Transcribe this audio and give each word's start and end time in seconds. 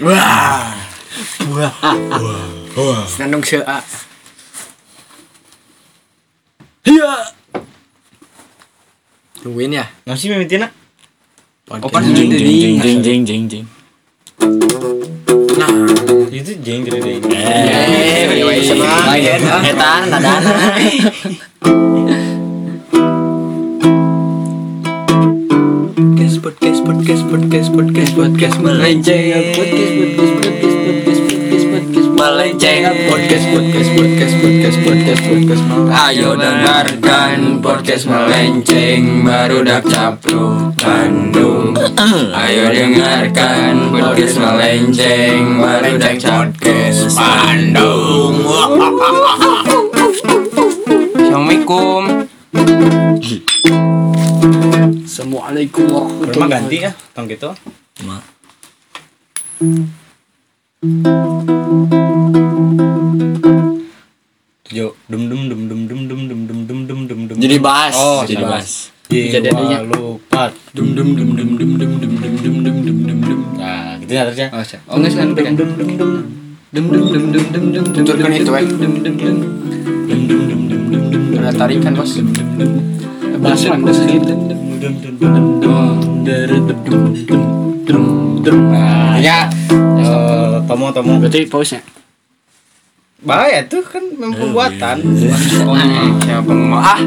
Wah. 0.00 0.72
Wah. 1.52 1.72
Wah. 2.72 3.04
Senandung 3.04 3.44
sea. 3.44 3.84
Iya. 6.88 7.12
Tungguin 9.44 9.76
ya. 9.76 9.84
Nasi 10.08 10.32
mimitin 10.32 10.64
nak. 10.64 10.72
Opan 11.84 12.02
jeng 12.16 12.32
jeng 12.32 12.80
jeng 12.80 12.98
jeng 13.04 13.22
jeng 13.28 13.44
jeng. 13.44 13.66
Nah, 15.60 15.68
itu 16.32 16.52
jeng 16.64 16.80
jeng 16.88 16.96
jeng. 17.04 17.20
Eh, 17.28 18.24
etan, 19.68 20.00
etan. 20.08 20.40
Podcast, 28.30 28.62
podcast, 28.62 28.62
podcast 28.62 28.62
melenceng. 28.62 29.26
Podcast, 29.50 29.90
podcast, 29.90 30.30
podcast, 30.30 30.74
podcast, 30.86 31.10
podcast, 31.10 31.66
podcast 31.66 32.10
melenceng. 32.14 32.82
Podcast, 33.10 33.46
podcast, 33.50 33.90
podcast, 33.90 34.34
podcast, 34.38 34.78
podcast, 34.86 35.22
podcast. 35.26 35.62
Ayo 35.90 36.38
dengarkan 36.38 37.58
podcast 37.58 38.06
melenceng 38.06 39.26
baru 39.26 39.66
dak 39.66 39.82
capru 39.90 40.70
Bandung. 40.78 41.74
Ayo 42.30 42.70
dengarkan 42.70 43.90
podcast 43.90 44.38
melenceng 44.38 45.58
baru 45.58 45.98
dak 45.98 46.22
podcast 46.22 47.10
Bandung. 47.18 48.46
Assalamualaikum. 51.18 52.02
Assalamualaikum 55.10 55.84
warahmatullahi 55.90 56.34
Rumah 56.38 56.48
ganti 56.48 56.76
ya, 56.86 56.90
tong 57.10 57.26
gitu. 57.26 57.50
Ma. 58.00 58.16
Jo, 64.70 64.96
dum 65.10 65.28
dum 65.28 65.52
dum 65.52 65.68
dum 65.68 65.80
dum 65.84 66.00
dum 66.08 66.20
dum 66.24 66.40
dum 66.48 66.60
dum 66.64 66.80
dum 66.88 67.00
dum 67.04 67.20
dum. 67.28 67.36
Jadi 67.36 67.56
bahas. 67.60 67.92
Oh, 68.00 68.24
jadi 68.24 68.40
salah. 68.40 68.56
bahas. 68.56 68.88
Jiwa 69.10 69.84
lupa. 69.84 70.48
dum 70.72 70.96
dum 70.96 71.08
dum 71.12 71.28
dum 71.36 71.50
dum 71.60 71.70
dum 71.76 71.92
dum 72.00 72.14
dum 72.16 72.34
dum 72.40 72.56
dum 72.64 72.76
dum 72.80 72.98
dum 73.04 73.18
dum 73.20 73.40
Nah, 73.60 74.00
gitu 74.00 74.12
ya 74.16 74.22
terusnya. 74.24 74.48
Oh. 74.48 74.64
Oh, 74.88 74.96
enggak 74.96 75.36
pegang. 75.36 75.56
Dum 75.60 75.68
dum 75.76 75.90
dum 75.92 76.04
dum 76.16 76.24
dum 76.72 76.84
dum 76.88 77.04
dum 77.04 77.20
dum 77.28 77.44
dum 77.52 77.64
dum 77.68 77.84
Tuturkan 77.92 78.32
itu, 78.32 78.52
eh. 78.56 78.64
Dum 78.64 78.92
dum 79.04 79.14
dum 79.20 79.36
dum 80.08 80.20
dum 80.30 80.40
dum 80.48 80.62
dum 80.72 80.82
dum 80.88 81.12
dum 81.12 81.40
Ada 81.44 81.52
tarikan, 81.52 81.92
Bos. 81.92 82.16
Dum 82.16 82.32
dum 82.32 82.48
dum. 82.56 82.70
Dum 83.44 83.52
dum 83.60 83.92
Dum 84.80 84.94
dum 84.96 85.16
dum 86.80 87.12
dum 87.28 87.69
dum 87.90 88.38
dum. 88.40 88.58
Nah, 88.70 89.18
ya. 89.18 89.50
Eh, 89.70 90.54
tomo 90.64 90.94
tomo. 90.94 91.18
Berarti 91.18 91.50
pause-nya. 91.50 91.82
Bahaya 93.20 93.60
tuh 93.68 93.84
kan 93.84 94.00
memang 94.00 94.32
pembuatan. 94.32 94.96
Siapa 96.24 96.52
mau 96.54 96.80
ah? 96.80 97.00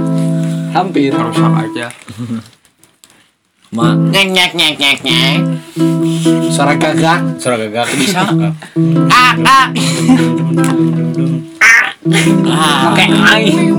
Hampir 0.73 1.09
rusak 1.09 1.53
aja. 1.57 1.87
Ma. 3.73 3.97
Nyek 3.97 4.27
nyek 4.29 4.51
nyek 4.53 4.73
nyek 4.77 4.97
nyek. 5.01 5.37
Suara 6.53 6.77
gagak. 6.77 7.41
Suara 7.41 7.57
gagak 7.57 7.89
Bisa. 7.97 8.21
Ah 9.09 9.33
ah. 9.41 9.67
Ah. 11.57 12.93
Oke, 12.93 13.05
angin 13.09 13.73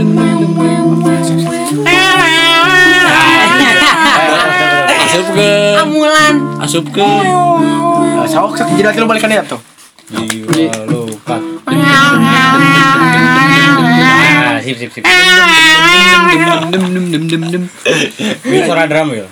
asupkeun 5.14 5.74
amulan. 5.78 6.34
Asupkeun 6.58 7.24
sok 8.26 8.58
sok 8.58 8.66
jadi 8.74 8.90
laki 8.90 8.98
lu 8.98 9.06
balikan 9.06 9.30
ya 9.30 9.46
tuh 9.46 9.60
jiwa 10.10 10.82
luka 10.90 11.36
nah, 11.64 12.12
suara 18.66 18.84
drum 18.90 19.08
ya 19.14 19.26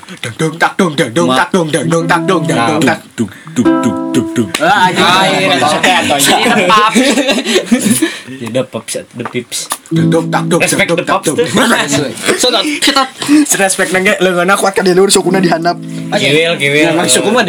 aku 16.97 17.09
sukuna 17.11 17.43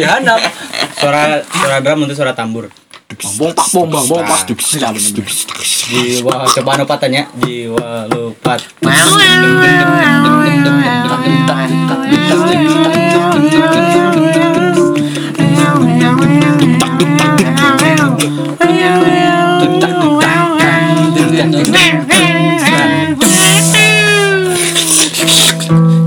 suara 0.98 1.40
suara 1.44 1.76
drum 1.84 2.04
itu 2.08 2.14
suara 2.16 2.32
tambur. 2.36 2.68
Bompak 3.14 3.66
bombang 3.70 4.04
bompak 4.10 4.42
Jiwa 5.86 6.50
coba 6.50 6.70
anu 6.74 6.84
patanya 6.88 7.30
jiwa 7.38 8.10
lupat. 8.10 8.58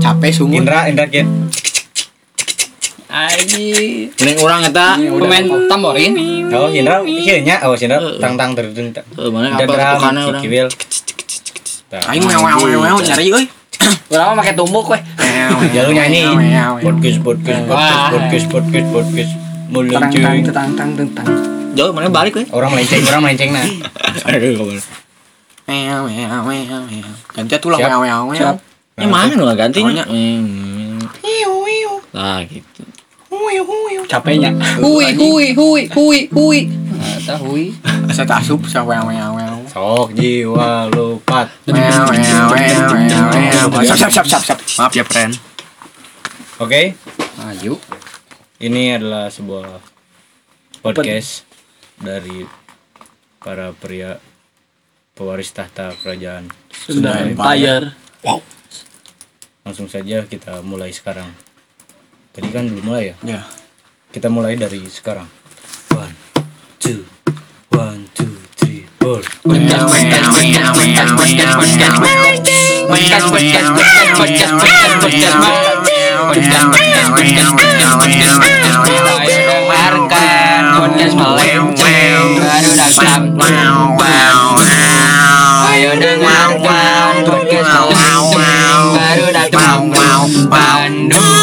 Capek 0.04 0.30
sungguh. 0.36 0.60
Indra 0.60 0.88
Indra 0.92 1.08
Kit. 1.08 1.24
Aji. 3.18 4.06
Mending 4.14 4.38
orang 4.38 4.62
eta 4.62 4.94
pemain 4.94 5.42
tamborin. 5.66 6.14
Oh 6.54 6.70
Indra 6.70 7.02
kieu 7.02 7.38
nya. 7.42 7.58
Oh 7.66 7.74
Indra 7.74 7.98
tang 8.22 8.38
tang 8.38 8.54
terdeng. 8.54 8.94
Eh, 8.94 9.28
mana 9.32 9.50
apa 9.54 9.66
tukana 9.66 10.38
kiwil. 10.38 10.68
Aing 11.90 12.22
wew 12.22 12.78
wew 12.78 12.96
nyari 13.00 13.26
euy. 13.32 13.44
Urang 14.12 14.36
mah 14.36 14.44
make 14.44 14.52
tumbuk 14.54 14.86
we. 14.86 14.98
Jalur 15.72 15.92
nyanyi. 15.94 16.22
Podcast 16.84 17.18
podcast 17.24 17.62
podcast 17.66 17.70
Wah. 17.70 18.08
podcast 18.12 18.46
podcast 18.52 18.86
podcast. 18.92 19.32
Mulai 19.68 20.00
Tang 20.48 20.72
tang 20.76 20.90
tang 20.96 21.08
tang. 21.12 21.26
Jauh 21.74 21.92
mana 21.92 22.08
balik 22.08 22.34
we. 22.38 22.44
Orang 22.54 22.70
melenceng, 22.72 23.02
orang 23.08 23.22
melenceng 23.24 23.50
nah. 23.52 23.64
Aduh 24.28 24.52
kabar. 24.56 24.78
Wew 25.68 25.98
wew 26.06 26.38
wew 26.46 26.78
wew. 26.86 27.04
Ganti 27.34 27.54
tulang 27.58 27.80
wew 27.80 28.18
wew. 28.30 28.36
Siap. 28.36 28.56
Ini 28.98 29.06
mana 29.06 29.32
nu 29.34 29.44
gantinya? 29.54 30.02
Soalnya- 30.02 30.06
Hmm. 30.08 30.98
Lah 33.48 33.64
gitu. 33.64 34.04
Capeknya. 34.04 34.50
Hui 34.76 35.08
hui 35.16 35.46
hui 35.56 35.82
hui 35.88 36.18
hui. 36.28 36.60
Eta 36.98 37.40
hui. 37.40 37.72
Saya 38.12 38.26
tak 38.28 38.44
asup 38.44 38.60
sa 38.68 38.84
wew 38.84 39.00
wew 39.08 39.28
wew. 39.36 39.56
Sok 39.72 40.12
jiwa 40.12 40.88
lupa. 40.92 41.48
Wew 41.64 41.76
wew 41.76 41.80
wew 42.12 42.68
wew 42.92 43.64
wew. 43.72 43.88
Siap 43.88 44.12
siap 44.12 44.26
siap 44.28 44.42
siap. 44.44 44.58
Maaf 44.76 44.92
ya, 44.92 45.04
friend. 45.04 45.32
Oke, 46.58 46.98
Ayo. 47.38 47.78
ini 48.58 48.90
adalah 48.90 49.30
sebuah 49.30 49.78
podcast 50.82 51.46
dari 52.02 52.42
para 53.38 53.70
pria 53.70 54.18
pewaris 55.14 55.54
tahta 55.54 55.94
kerajaan. 56.02 56.50
Sudah 56.74 57.22
empire. 57.22 57.94
Langsung 59.62 59.86
saja 59.86 60.26
kita 60.26 60.60
mulai 60.66 60.90
sekarang. 60.90 61.30
Tadi 62.38 62.54
kan 62.54 62.70
belum 62.70 62.86
mulai 62.86 63.10
ya? 63.10 63.14
Ya. 63.26 63.40
Kita 64.14 64.30
mulai 64.30 64.54
dari 64.54 64.78
sekarang. 64.86 65.26
One, 65.90 66.14
two, 66.78 67.02
one, 67.74 68.06
two, 68.14 68.30
three, 68.54 68.86
four. 69.02 69.26
Dengarkan 69.42 69.98
podcast 74.14 74.54
melenceng 81.10 81.90
baru 83.34 83.90
datang. 83.98 83.98
Ayo 85.74 85.90
dengarkan 85.98 87.14
podcast 87.26 87.66
melenceng 87.66 88.46
baru 88.94 89.26
datang. 89.34 89.90
Bandung. 90.46 91.37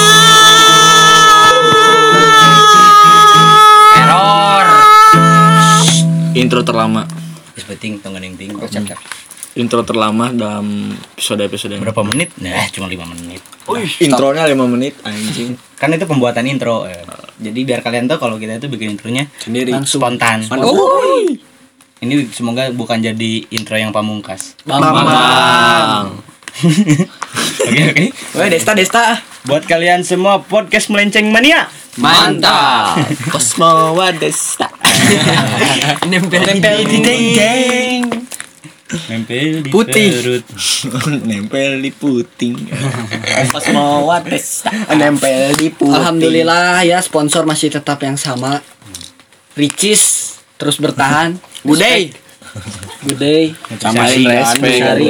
Intro 6.45 6.61
terlama. 6.61 7.09
Is 7.57 7.65
penting 7.65 7.97
tonggan 7.97 8.21
yang 8.21 8.35
tinggi. 8.37 8.53
Intro 9.55 9.81
terlama 9.81 10.29
dalam 10.29 10.91
episode-episode 11.15 11.73
ini. 11.73 11.81
Berapa 11.81 12.03
menit? 12.03 12.35
Nah, 12.37 12.67
cuma 12.69 12.85
5 12.85 13.01
menit. 13.07 13.41
Intronya 13.97 14.45
5 14.45 14.67
menit 14.67 14.93
anjing. 15.01 15.55
Kan 15.79 15.89
itu 15.89 16.05
pembuatan 16.05 16.43
intro. 16.45 16.83
eh. 16.85 17.01
Jadi 17.39 17.59
biar 17.63 17.79
kalian 17.79 18.05
tahu 18.05 18.19
kalau 18.19 18.35
kita 18.35 18.59
itu 18.59 18.67
bikin 18.67 18.95
intronya 18.95 19.25
Sendiri. 19.39 19.71
spontan. 19.83 20.43
Oh. 20.59 21.23
Ini 21.97 22.27
semoga 22.29 22.67
bukan 22.69 22.99
jadi 22.99 23.47
intro 23.49 23.79
yang 23.79 23.95
pamungkas. 23.95 24.59
Bang. 24.67 24.83
Oke 27.65 27.81
oke. 27.91 28.05
Weh, 28.37 28.47
Desta 28.47 28.71
Desta. 28.71 29.19
Buat 29.43 29.65
kalian 29.65 30.05
semua 30.05 30.39
podcast 30.39 30.87
melenceng 30.87 31.27
mania. 31.27 31.67
Mantap. 31.97 32.99
Cosmo 33.27 33.95
Wadesta. 33.95 34.71
Nempel 36.05 36.41
Nempel 36.49 36.77
di 36.83 36.97
dinding. 36.99 38.01
Nempel 38.85 39.65
di 39.65 39.69
Putih. 39.69 40.09
perut. 40.13 40.45
Nempel 41.29 41.71
di 41.81 41.91
puting. 41.91 42.55
Pas 43.53 43.65
mau 43.69 44.07
wates. 44.07 44.61
Nempel 44.91 45.57
di 45.57 45.67
putih. 45.69 45.95
Alhamdulillah 45.95 46.85
ya 46.85 47.01
sponsor 47.01 47.43
masih 47.43 47.73
tetap 47.73 47.97
yang 47.99 48.15
sama. 48.15 48.61
Ricis 49.53 50.35
terus 50.55 50.77
bertahan. 50.77 51.35
Good 51.65 51.81
day. 51.81 52.01
Good 53.03 53.19
day. 53.19 53.43
Sama 53.81 54.05
respect. 54.05 55.01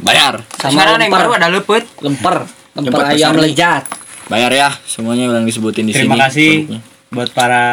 Bayar. 0.00 0.34
Sama 0.56 0.70
Sekarang 0.72 1.00
yang 1.00 1.12
baru 1.12 1.30
ada 1.34 1.48
lepet. 1.50 1.84
Lemper. 2.00 2.46
Lemper 2.74 3.02
ayam 3.08 3.34
lejat. 3.36 3.84
Bayar 4.24 4.48
ya 4.50 4.70
semuanya 4.82 5.28
yang 5.28 5.44
disebutin 5.44 5.84
di 5.84 5.92
Terima 5.92 6.16
sini. 6.16 6.22
kasih 6.22 6.50
produknya. 6.56 6.80
buat 7.12 7.28
para 7.36 7.64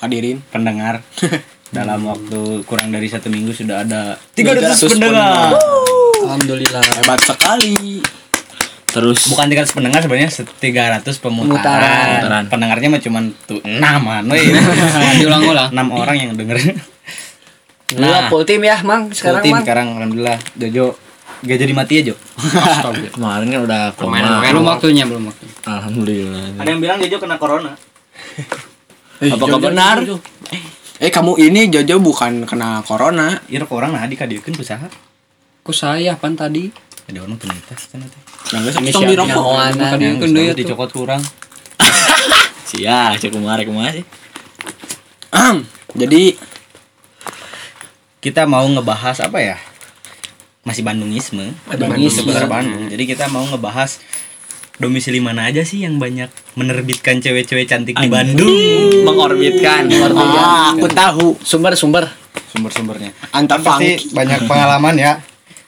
Hadirin. 0.00 0.40
pendengar. 0.48 1.04
Dalam 1.70 2.02
waktu 2.02 2.66
kurang 2.66 2.90
dari 2.90 3.06
satu 3.06 3.30
minggu 3.30 3.54
sudah 3.54 3.86
ada 3.86 4.18
300 4.34 4.74
300 4.74 4.90
pendengar. 4.90 5.54
Alhamdulillah. 6.26 6.82
Hebat 6.98 7.20
sekali. 7.22 8.02
Terus 8.90 9.30
Bukan 9.30 9.46
300 9.46 9.70
pendengar 9.70 10.02
sebenarnya 10.02 10.34
300 10.34 11.06
pemutaran. 11.22 11.78
Pemutaran. 11.78 12.44
Pendengarnya 12.50 12.88
mah 12.90 12.98
cuma 12.98 13.18
tuh 13.46 13.62
6 13.62 13.70
an. 13.78 14.22
Diulang-ulang. 15.22 15.70
6 15.70 15.78
orang 15.94 16.16
yang 16.18 16.30
denger. 16.34 16.58
Nah, 18.02 18.26
full 18.26 18.42
tim 18.42 18.62
ya, 18.62 18.82
Mang. 18.82 19.10
Sekarang 19.14 19.14
Sekarang 19.14 19.42
tim 19.42 19.54
Mang. 19.54 19.62
sekarang 19.62 19.86
alhamdulillah 19.94 20.38
Jojo 20.58 20.86
gak 21.40 21.58
jadi 21.58 21.72
mati 21.72 21.92
ya 21.98 22.12
Jo. 22.12 22.14
kemarin 23.14 23.46
kan 23.46 23.60
udah 23.62 23.82
koma. 23.94 24.42
Belum 24.42 24.66
waktunya, 24.66 25.06
belum 25.06 25.22
waktunya. 25.30 25.54
Alhamdulillah. 25.70 26.58
Ada 26.58 26.68
yang 26.68 26.80
bilang 26.82 26.98
Jojo 26.98 27.16
kena 27.18 27.38
corona. 27.38 27.72
Apakah 29.20 29.60
benar? 29.60 30.00
Eh 31.00 31.12
kamu 31.12 31.36
ini 31.40 31.68
Jojo 31.68 32.00
bukan 32.00 32.48
kena 32.48 32.80
corona. 32.84 33.40
Iya 33.52 33.64
orang 33.68 33.92
nah 33.92 34.04
dikadieukeun 34.08 34.56
usaha. 34.56 34.88
Ku 35.60 35.72
saya 35.76 36.16
pan 36.16 36.32
tadi. 36.32 36.72
Ada 37.08 37.24
orang 37.24 37.36
peneliti 37.36 37.72
kan 37.92 38.00
teh. 38.00 38.22
Yang 38.56 38.60
geus 38.72 38.96
tong 38.96 39.04
dirokok. 39.04 39.44
Kadiekeun 39.76 40.30
deui 40.32 40.52
dicokot 40.56 40.90
kurang. 40.92 41.22
Sia, 42.70 43.12
cek 43.16 43.32
kemarin 43.32 43.64
kemarin 43.68 43.92
sih. 44.00 44.06
Ahem. 45.32 45.56
Jadi 45.96 46.36
Kita 48.20 48.44
mau 48.44 48.68
ngebahas 48.68 49.16
apa 49.24 49.40
ya? 49.40 49.56
Masih 50.60 50.84
Bandungisme. 50.84 51.56
Bandungisme. 51.64 52.20
Seputar 52.20 52.44
Bandung. 52.44 52.92
Jadi 52.92 53.08
kita 53.08 53.32
mau 53.32 53.48
ngebahas 53.48 53.96
domisili 54.80 55.20
mana 55.20 55.52
aja 55.52 55.60
sih 55.60 55.84
yang 55.84 56.00
banyak 56.00 56.32
menerbitkan 56.56 57.20
cewek-cewek 57.20 57.68
cantik 57.68 57.94
di 57.94 58.08
Bandung? 58.08 59.04
Mengorbitkan. 59.04 59.92
ah, 60.16 60.72
aku 60.72 60.88
tahu 60.88 61.26
Sumber-sumber. 61.44 62.08
Sumber-sumbernya. 62.50 63.12
antar 63.30 63.60
Pasti 63.60 64.00
funky. 64.00 64.16
banyak 64.16 64.40
pengalaman 64.48 64.96
ya. 64.96 65.12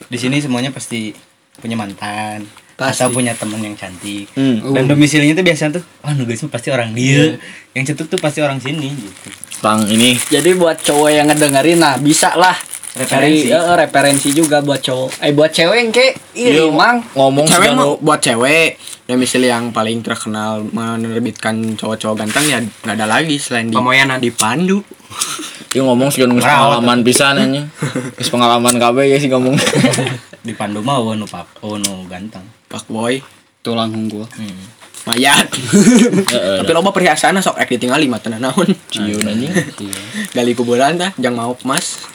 Di 0.09 0.17
sini 0.17 0.41
semuanya 0.41 0.73
pasti 0.73 1.13
punya 1.61 1.77
mantan 1.77 2.43
Pasti. 2.75 3.05
atau 3.05 3.13
punya 3.13 3.37
teman 3.37 3.61
yang 3.61 3.77
cantik. 3.77 4.27
Hmm. 4.33 4.73
Dan 4.73 4.89
domisilinya 4.89 5.37
tuh 5.37 5.45
biasanya 5.45 5.71
tuh, 5.79 5.83
oh 6.03 6.11
nugas 6.17 6.41
mah 6.43 6.51
pasti 6.51 6.73
orang 6.73 6.91
dia. 6.97 7.37
Yang 7.77 7.93
cantik 7.93 8.07
tuh 8.11 8.19
pasti 8.19 8.41
orang 8.41 8.57
sini 8.59 8.89
gitu. 8.91 9.29
Tang 9.63 9.87
ini 9.87 10.19
Jadi 10.27 10.59
buat 10.59 10.75
cowok 10.83 11.07
yang 11.07 11.31
ngedengerin 11.31 11.79
nah 11.79 11.95
bisa 11.95 12.35
lah 12.35 12.51
Referensi. 12.93 13.49
Cari, 13.49 13.57
eh, 13.57 13.73
referensi 13.73 14.29
juga 14.37 14.61
buat 14.61 14.77
cowok. 14.77 15.17
Eh 15.25 15.33
buat 15.33 15.49
cewek 15.49 15.77
yang 15.81 15.89
ke 15.89 16.13
Iya, 16.37 16.69
mang. 16.69 17.01
ngomong 17.17 17.41
cewek 17.49 17.73
buat 18.05 18.19
cewek 18.21 18.77
domisili 19.03 19.51
yang 19.51 19.75
paling 19.75 19.99
terkenal 19.99 20.63
menerbitkan 20.63 21.75
cowok-cowok 21.75 22.23
ganteng 22.23 22.45
ya 22.47 22.59
nggak 22.63 22.95
ada 22.95 23.07
lagi 23.07 23.35
selain 23.35 23.67
di 23.67 23.75
Pemoyanan. 23.75 24.23
di 24.23 24.31
Pandu 24.31 24.79
Dia 25.73 25.81
ngomong 25.81 26.13
sih 26.13 26.21
nunggu 26.25 26.41
Merawat. 26.41 26.81
pengalaman 26.81 26.99
pisan 27.01 27.33
aja. 27.37 27.65
Terus 28.17 28.29
pengalaman 28.29 28.77
KB 28.77 28.97
ya 29.09 29.17
sih 29.17 29.29
ngomong. 29.29 29.57
Di 30.45 30.53
Pandu 30.53 30.85
mah 30.85 31.01
wono 31.01 31.25
pap, 31.25 31.49
wono 31.65 32.05
ganteng. 32.05 32.45
Pak 32.69 32.85
Boy 32.89 33.21
Tulang 33.63 33.95
unggul. 33.95 34.27
Mayat. 35.09 35.47
Tapi 36.63 36.71
loba 36.71 36.95
perhiasan 36.95 37.39
sok 37.43 37.59
ek 37.59 37.75
ditinggali 37.75 38.07
mah 38.07 38.23
tenan 38.23 38.43
naon. 38.47 38.69
Cium 38.91 39.23
anjing. 39.23 39.51
gali 40.31 40.51
kuburan 40.55 40.95
tah 40.95 41.11
jang 41.19 41.35
mau 41.35 41.53
emas 41.53 42.07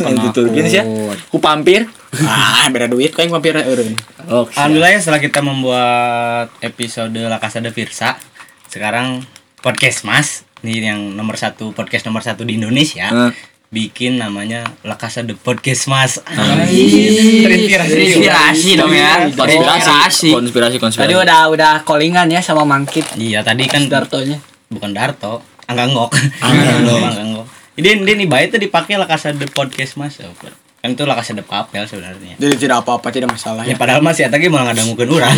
Yang 0.00 0.32
ditutupin 0.32 0.64
sih 0.66 0.80
ya. 0.80 0.84
Ku 1.28 1.38
pampir. 1.38 1.88
ah 2.26 2.66
beda 2.74 2.90
duit 2.90 3.14
kau 3.14 3.22
yang 3.22 3.30
mampir 3.30 3.54
eureun. 3.54 3.94
Alhamdulillah 4.26 4.98
ya 4.98 4.98
setelah 4.98 5.22
kita 5.22 5.40
membuat 5.46 6.50
episode 6.58 7.14
La 7.14 7.38
Casa 7.38 7.62
de 7.62 7.70
Virsa, 7.70 8.18
sekarang 8.66 9.22
podcast 9.62 10.02
Mas, 10.02 10.42
ini 10.66 10.82
yang 10.82 11.14
nomor 11.14 11.38
satu 11.38 11.70
podcast 11.70 12.10
nomor 12.10 12.26
satu 12.26 12.42
di 12.42 12.58
Indonesia. 12.58 13.30
Bikin 13.70 14.18
namanya 14.18 14.66
La 14.82 14.98
Casa 14.98 15.22
de 15.22 15.38
Podcast 15.38 15.86
Mas. 15.86 16.18
Terinspirasi. 16.26 18.18
Inspirasi 18.18 18.70
dong 18.74 18.90
ya. 18.90 19.30
konspirasi. 19.30 20.34
Konspirasi 20.34 20.76
konspirasi. 20.82 21.06
Tadi 21.06 21.14
udah 21.14 21.40
udah 21.54 21.72
callingan 21.86 22.26
ya 22.26 22.42
sama 22.42 22.66
Mangkit 22.66 23.14
Iya 23.14 23.46
tadi 23.46 23.70
kan 23.70 23.86
Dartonya. 23.86 24.42
bukan 24.66 24.90
Darto, 24.90 25.46
Angganggok. 25.70 26.10
Angganggok. 26.42 27.46
Jadi 27.78 27.88
ini 28.02 28.12
nih 28.22 28.28
baik 28.28 28.58
tuh 28.58 28.60
dipakai 28.60 28.98
La 28.98 29.06
Casa 29.06 29.30
de 29.30 29.46
Podcast 29.46 29.94
Mas. 29.94 30.18
Oh, 30.18 30.34
Kan 30.82 30.98
itu 30.98 31.06
La 31.06 31.14
Casa 31.14 31.30
de 31.30 31.46
Papel 31.46 31.86
sebenarnya. 31.86 32.34
jadi 32.42 32.54
tidak 32.58 32.82
apa-apa 32.82 33.14
tidak 33.14 33.30
masalah 33.30 33.62
Ya 33.62 33.72
ya 33.72 33.76
padahal 33.78 34.02
masih 34.02 34.26
ada 34.26 34.34
malah 34.50 34.74
ngadangukeun 34.74 35.10
urang. 35.14 35.36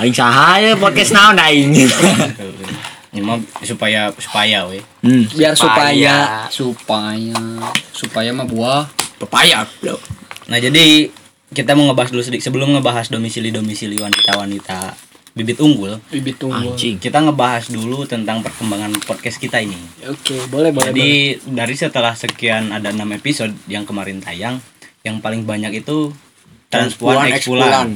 aing 0.00 0.16
sahaya 0.16 0.72
podcast 0.72 1.12
naon 1.12 1.36
aing. 1.36 1.76
Ini 3.10 3.26
mah 3.26 3.42
supaya 3.66 4.14
supaya 4.14 4.70
we. 4.70 4.78
Hmm. 5.02 5.26
Biar 5.34 5.58
Supaya. 5.58 6.46
supaya 6.50 7.38
supaya 7.90 8.30
mah 8.30 8.46
buah. 8.46 8.86
pepaya 9.20 9.68
bro 9.84 10.00
Nah 10.48 10.56
jadi 10.56 11.12
kita 11.50 11.76
mau 11.76 11.90
ngebahas 11.90 12.14
dulu 12.14 12.22
sedikit 12.24 12.48
sebelum 12.48 12.72
ngebahas 12.78 13.10
domisili-domisili 13.10 13.98
wanita-wanita 13.98 14.94
bibit 15.34 15.58
unggul. 15.62 15.98
Bibit 16.10 16.42
unggul. 16.42 16.74
Anjing. 16.74 16.98
Kita 16.98 17.22
ngebahas 17.22 17.70
dulu 17.70 18.06
tentang 18.06 18.42
perkembangan 18.42 18.98
podcast 19.06 19.38
kita 19.38 19.62
ini. 19.62 19.78
Oke, 20.06 20.46
boleh 20.50 20.74
boleh. 20.74 20.90
Jadi 20.90 21.10
dari 21.46 21.74
setelah 21.74 22.14
sekian 22.14 22.74
ada 22.74 22.90
6 22.90 23.02
episode 23.14 23.54
yang 23.70 23.86
kemarin 23.86 24.18
tayang, 24.18 24.58
yang 25.06 25.22
paling 25.22 25.46
banyak 25.46 25.82
itu 25.82 26.14
transpuan 26.70 27.30
Transpuan, 27.30 27.34
ekspulan. 27.34 27.86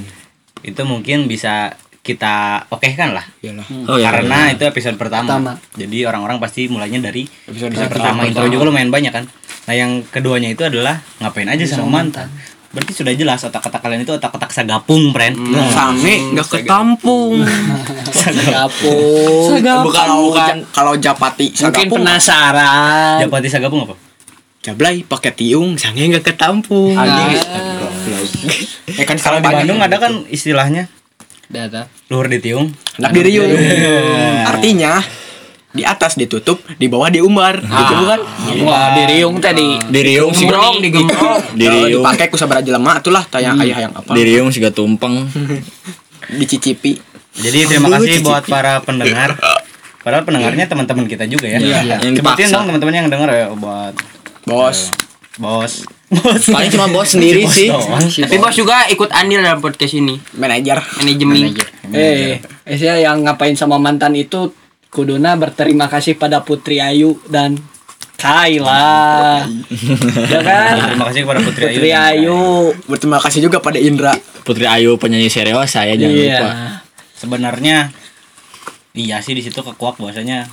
Itu 0.62 0.82
mungkin 0.86 1.26
bisa 1.30 1.74
kita 2.04 2.68
oke 2.68 2.84
kan 2.92 3.16
lah. 3.16 3.24
iyalah 3.40 3.64
Oh 3.88 3.96
ya. 3.96 4.12
Karena 4.12 4.52
itu 4.52 4.60
episode 4.68 5.00
pertama. 5.00 5.24
Pertama. 5.24 5.52
Jadi 5.72 6.04
orang-orang 6.04 6.36
pasti 6.36 6.68
mulainya 6.68 7.00
dari 7.00 7.24
Episode 7.24 7.72
episode 7.72 7.88
pertama. 7.88 8.20
pertama. 8.20 8.28
Intro 8.28 8.44
juga 8.52 8.68
lumayan 8.68 8.92
banyak 8.92 9.08
kan. 9.08 9.24
Nah 9.64 9.74
yang 9.74 10.04
keduanya 10.12 10.52
itu 10.52 10.60
adalah 10.68 11.00
ngapain 11.18 11.48
aja 11.48 11.64
sama 11.64 11.88
mantan. 11.88 12.28
Berarti 12.74 12.92
sudah 12.92 13.14
jelas 13.14 13.40
otak-otak 13.40 13.80
kalian 13.80 14.04
itu 14.04 14.12
otak-otak 14.12 14.52
sagapung, 14.52 15.14
friend. 15.16 15.32
Hmm. 15.38 15.70
Same 15.72 16.36
nggak 16.36 16.44
ketampung. 16.44 17.40
Sagapung. 18.12 19.62
Bukan 19.64 20.06
bukan 20.28 20.54
kalau 20.70 20.92
Japati 21.00 21.56
Mungkin 21.56 21.88
sagapung. 21.88 22.04
penasaran. 22.04 23.24
Japati 23.24 23.48
sagapung 23.48 23.80
apa? 23.88 23.94
Jablay 24.60 25.04
pakai 25.04 25.32
tiung, 25.32 25.76
sange 25.76 26.04
nggak 26.12 26.24
ketampung. 26.24 26.92
Anjing. 26.92 27.32
Ya 28.94 29.02
kan 29.08 29.18
Kalau 29.18 29.42
di 29.42 29.48
Bandung 29.48 29.82
ada 29.82 29.96
kan 29.98 30.22
istilahnya 30.30 30.86
Data. 31.48 31.86
luhur 32.08 32.26
di 32.26 32.38
tiung. 32.40 32.72
anak 32.98 33.10
diriung. 33.12 33.50
Artinya 34.44 35.02
di 35.74 35.82
atas 35.82 36.14
ditutup, 36.14 36.62
di 36.78 36.86
bawah 36.86 37.10
diumbar. 37.10 37.58
Gitu 37.58 37.92
bukan? 37.98 38.20
Wah, 38.62 38.94
diriung 38.94 39.42
tadi. 39.42 39.74
Diriung 39.90 40.30
sih. 40.30 40.46
Gembrong, 40.46 40.78
digembrong. 40.78 41.42
Diriung. 41.60 42.02
dipakai 42.06 42.30
ku 42.30 42.38
sabaraha 42.38 42.62
jelema 42.62 43.02
atulah 43.02 43.26
tayang 43.26 43.58
ayah 43.58 43.90
yang 43.90 43.92
apa? 43.92 44.14
Diriung 44.14 44.54
siga 44.54 44.70
tumpeng. 44.70 45.26
Dicicipi. 46.38 46.94
Jadi 47.34 47.66
terima 47.66 47.90
kasih 47.98 48.22
buat 48.22 48.46
para 48.46 48.78
pendengar. 48.86 49.34
Padahal 50.06 50.22
pendengarnya 50.22 50.70
teman-teman 50.70 51.10
kita 51.10 51.26
juga 51.26 51.50
ya. 51.50 51.58
Iya. 51.58 51.98
Yang 51.98 52.22
Sebutin 52.22 52.46
dipaksa. 52.46 52.54
dong 52.54 52.64
teman-teman 52.70 52.94
yang 52.94 53.08
denger 53.10 53.30
ya 53.34 53.46
buat 53.56 53.94
Bos. 54.46 54.92
bos. 55.34 55.82
Bos. 56.14 56.42
Paling 56.46 56.70
cuma 56.70 56.86
bos 56.86 57.08
sendiri 57.08 57.42
Bos 57.42 57.52
sih. 57.52 57.68
doang. 57.68 58.06
Tapi 58.06 58.36
bos 58.36 58.54
juga 58.54 58.86
ikut 58.86 59.10
andil 59.10 59.40
dalam 59.40 59.58
podcast 59.58 59.94
ini. 59.94 60.14
Manajer. 60.34 60.78
Manajemen. 60.98 61.54
Eh, 61.90 62.38
eh 62.40 62.76
saya 62.76 63.00
yang 63.00 63.22
ngapain 63.22 63.54
sama 63.54 63.76
mantan 63.76 64.14
itu 64.14 64.54
kuduna 64.88 65.34
berterima 65.34 65.86
kasih 65.86 66.14
pada 66.14 66.40
Putri 66.40 66.78
Ayu 66.78 67.18
dan 67.26 67.58
Kaila. 68.14 69.42
ya 70.24 70.40
kan? 70.40 70.74
Terima 70.88 71.04
kasih 71.06 71.20
kepada 71.22 71.40
Putri 71.42 71.62
Ayu. 71.64 71.74
Putri 71.74 71.90
Ayu. 71.92 72.38
Berterima 72.86 73.18
kasih 73.18 73.40
juga 73.42 73.58
pada 73.58 73.76
Indra. 73.76 74.14
Putri 74.42 74.64
Ayu 74.64 74.96
penyanyi 74.96 75.28
serius 75.28 75.70
saya 75.70 75.92
jangan 75.92 76.14
Iya. 76.14 76.38
lupa. 76.38 76.50
Sebenarnya 77.14 77.76
iya 78.92 79.18
sih 79.18 79.32
di 79.32 79.42
situ 79.42 79.58
kekuak 79.58 79.96
bahwasanya 79.96 80.46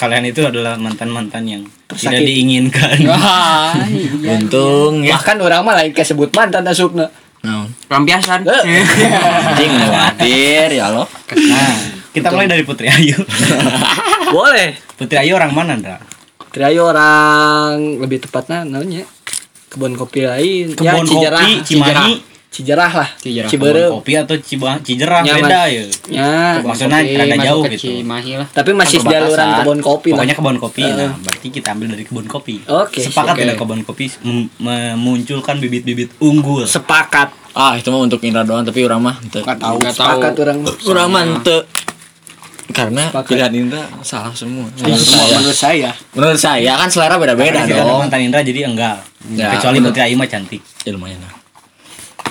kalian 0.00 0.24
itu 0.32 0.40
adalah 0.48 0.80
mantan-mantan 0.80 1.44
yang 1.44 1.62
tidak 1.92 2.16
Tersakiti. 2.16 2.24
diinginkan. 2.24 2.96
Wah, 3.04 3.76
iya. 3.92 4.40
Untung 4.40 5.04
ya. 5.04 5.20
Bahkan 5.20 5.36
orang 5.44 5.60
mah 5.60 5.76
lain 5.76 5.92
kesebut 5.92 6.32
mantan 6.32 6.64
asupna. 6.64 7.12
Naon? 7.44 7.68
Pelampiasan. 7.84 8.48
Eh. 8.48 8.64
Anjing 9.52 9.72
khawatir 9.76 10.68
ya 10.72 10.88
lo. 10.88 11.04
Nah, 11.04 11.76
kita 12.16 12.32
mulai 12.32 12.48
dari 12.48 12.64
Putri 12.64 12.88
Ayu. 12.88 13.16
Boleh. 14.36 14.80
Putri 14.96 15.20
Ayu 15.20 15.36
orang 15.36 15.52
mana, 15.52 15.76
Ndra? 15.76 16.00
Triayu 16.50 16.82
orang 16.82 18.02
lebih 18.02 18.26
tepatnya 18.26 18.66
namanya 18.66 19.06
kebun 19.70 19.94
kopi 19.94 20.26
lain 20.26 20.74
Kebun 20.74 21.06
Cijerah 21.06 21.46
kopi 21.46 21.62
Cimahi 21.62 22.14
Cijerah 22.50 22.90
lah 22.92 23.08
Cijerah. 23.14 23.46
kebun 23.46 23.70
Ciberem 23.70 23.90
kopi 23.94 24.12
atau 24.12 24.34
Ciba 24.36 24.74
Cijerah 24.80 25.22
Nyaman. 25.22 25.38
beda 25.40 25.60
ya 25.66 25.82
ya 26.10 26.30
maksudnya 26.58 26.98
rada 26.98 27.36
jauh 27.40 27.62
gitu 27.64 27.94
Cimahi 27.96 28.32
lah. 28.36 28.46
tapi 28.50 28.70
masih 28.72 28.98
jaluran 29.00 29.48
kebun 29.56 29.78
kopi 29.80 30.08
pokoknya 30.10 30.34
kebun 30.34 30.58
kopi 30.58 30.82
Eh. 30.82 30.90
nah 30.92 31.14
berarti 31.16 31.46
kita 31.48 31.68
ambil 31.70 31.86
dari 31.90 32.02
kebun 32.02 32.26
kopi 32.26 32.58
Oke, 32.66 32.98
sepakat 33.00 33.32
oke. 33.32 33.40
tidak 33.40 33.56
kebun 33.56 33.80
kopi 33.80 34.10
mem- 34.20 34.50
memunculkan 34.56 35.56
bibit-bibit 35.56 36.10
unggul 36.18 36.66
sepakat 36.66 37.30
Ah, 37.50 37.74
itu 37.74 37.86
mah 37.86 37.98
untuk 38.00 38.18
Indra 38.20 38.42
doang 38.42 38.62
tapi 38.62 38.78
urang 38.80 38.98
mah 39.00 39.14
henteu. 39.16 39.42
Nggak 39.42 39.58
tahu. 39.58 39.76
Sepakat 39.82 40.32
orang 40.38 40.62
Urang 40.86 41.08
mah 41.10 41.22
henteu. 41.24 41.66
Karena 42.70 43.02
Sepakat. 43.04 43.26
pilihan 43.26 43.52
Indra 43.56 43.82
salah 44.00 44.30
semua. 44.30 44.70
semua 44.78 44.94
menurut 45.34 45.58
saya 45.58 45.90
Menurut 46.14 46.38
saya 46.38 46.78
kan 46.78 46.86
selera 46.86 47.18
beda-beda 47.18 47.66
dong. 47.66 47.98
mantan 48.00 48.22
Indra 48.22 48.38
jadi 48.40 48.64
enggak 48.64 49.02
Ya, 49.30 49.50
kecuali. 49.52 49.82
Putri 49.82 49.98
Ayu 50.00 50.14
mah 50.14 50.26
cantik 50.26 50.62
Ya 50.80 50.94
lumayan 50.94 51.18
lah. 51.18 51.34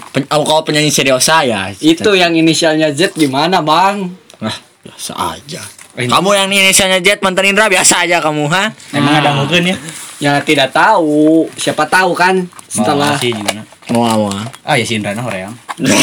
Pen 0.09 0.25
oh, 0.27 0.41
kalau 0.41 0.61
penyanyi 0.61 0.89
seriosa 0.89 1.41
ya. 1.41 1.69
itu 1.75 2.11
yang 2.11 2.33
inisialnya 2.33 2.89
Z 2.89 3.13
gimana 3.13 3.59
bang 3.59 4.09
Nah, 4.39 4.55
biasa 4.81 5.11
aja. 5.13 5.61
Kamu 5.91 6.31
yang 6.31 6.47
inisialnya 6.47 6.97
Jet 6.97 7.19
mantan 7.19 7.43
Indra 7.45 7.67
biasa 7.67 8.01
aja 8.01 8.17
kamu, 8.19 8.47
ha? 8.47 8.71
emang 8.89 9.13
ada 9.15 9.35
mungkin 9.35 9.65
ya 9.65 9.77
ya 10.17 10.31
tidak 10.39 10.69
tahu 10.69 11.47
siapa 11.53 11.83
tahu 11.85 12.11
kan 12.11 12.43
setelah 12.65 13.15
sih 13.15 13.31
gimana 13.31 13.63
Mau 13.89 14.03
mau. 14.03 14.27
ah 14.61 14.75
ya 14.75 14.83
si 14.83 14.95
Indra 14.95 15.11
nah 15.11 15.21
hoream 15.21 15.51
Nah, 15.77 15.95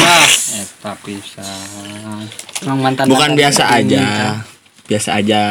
Eta 0.55 0.93
pisan. 1.01 2.25
emang 2.61 2.79
mantan 2.79 3.05
Bukan 3.05 3.19
mantan 3.27 3.37
biasa 3.37 3.61
ini, 3.77 3.93
aja. 3.93 4.05
kan. 4.05 4.35
Biasa 4.85 5.09
aja. 5.15 5.41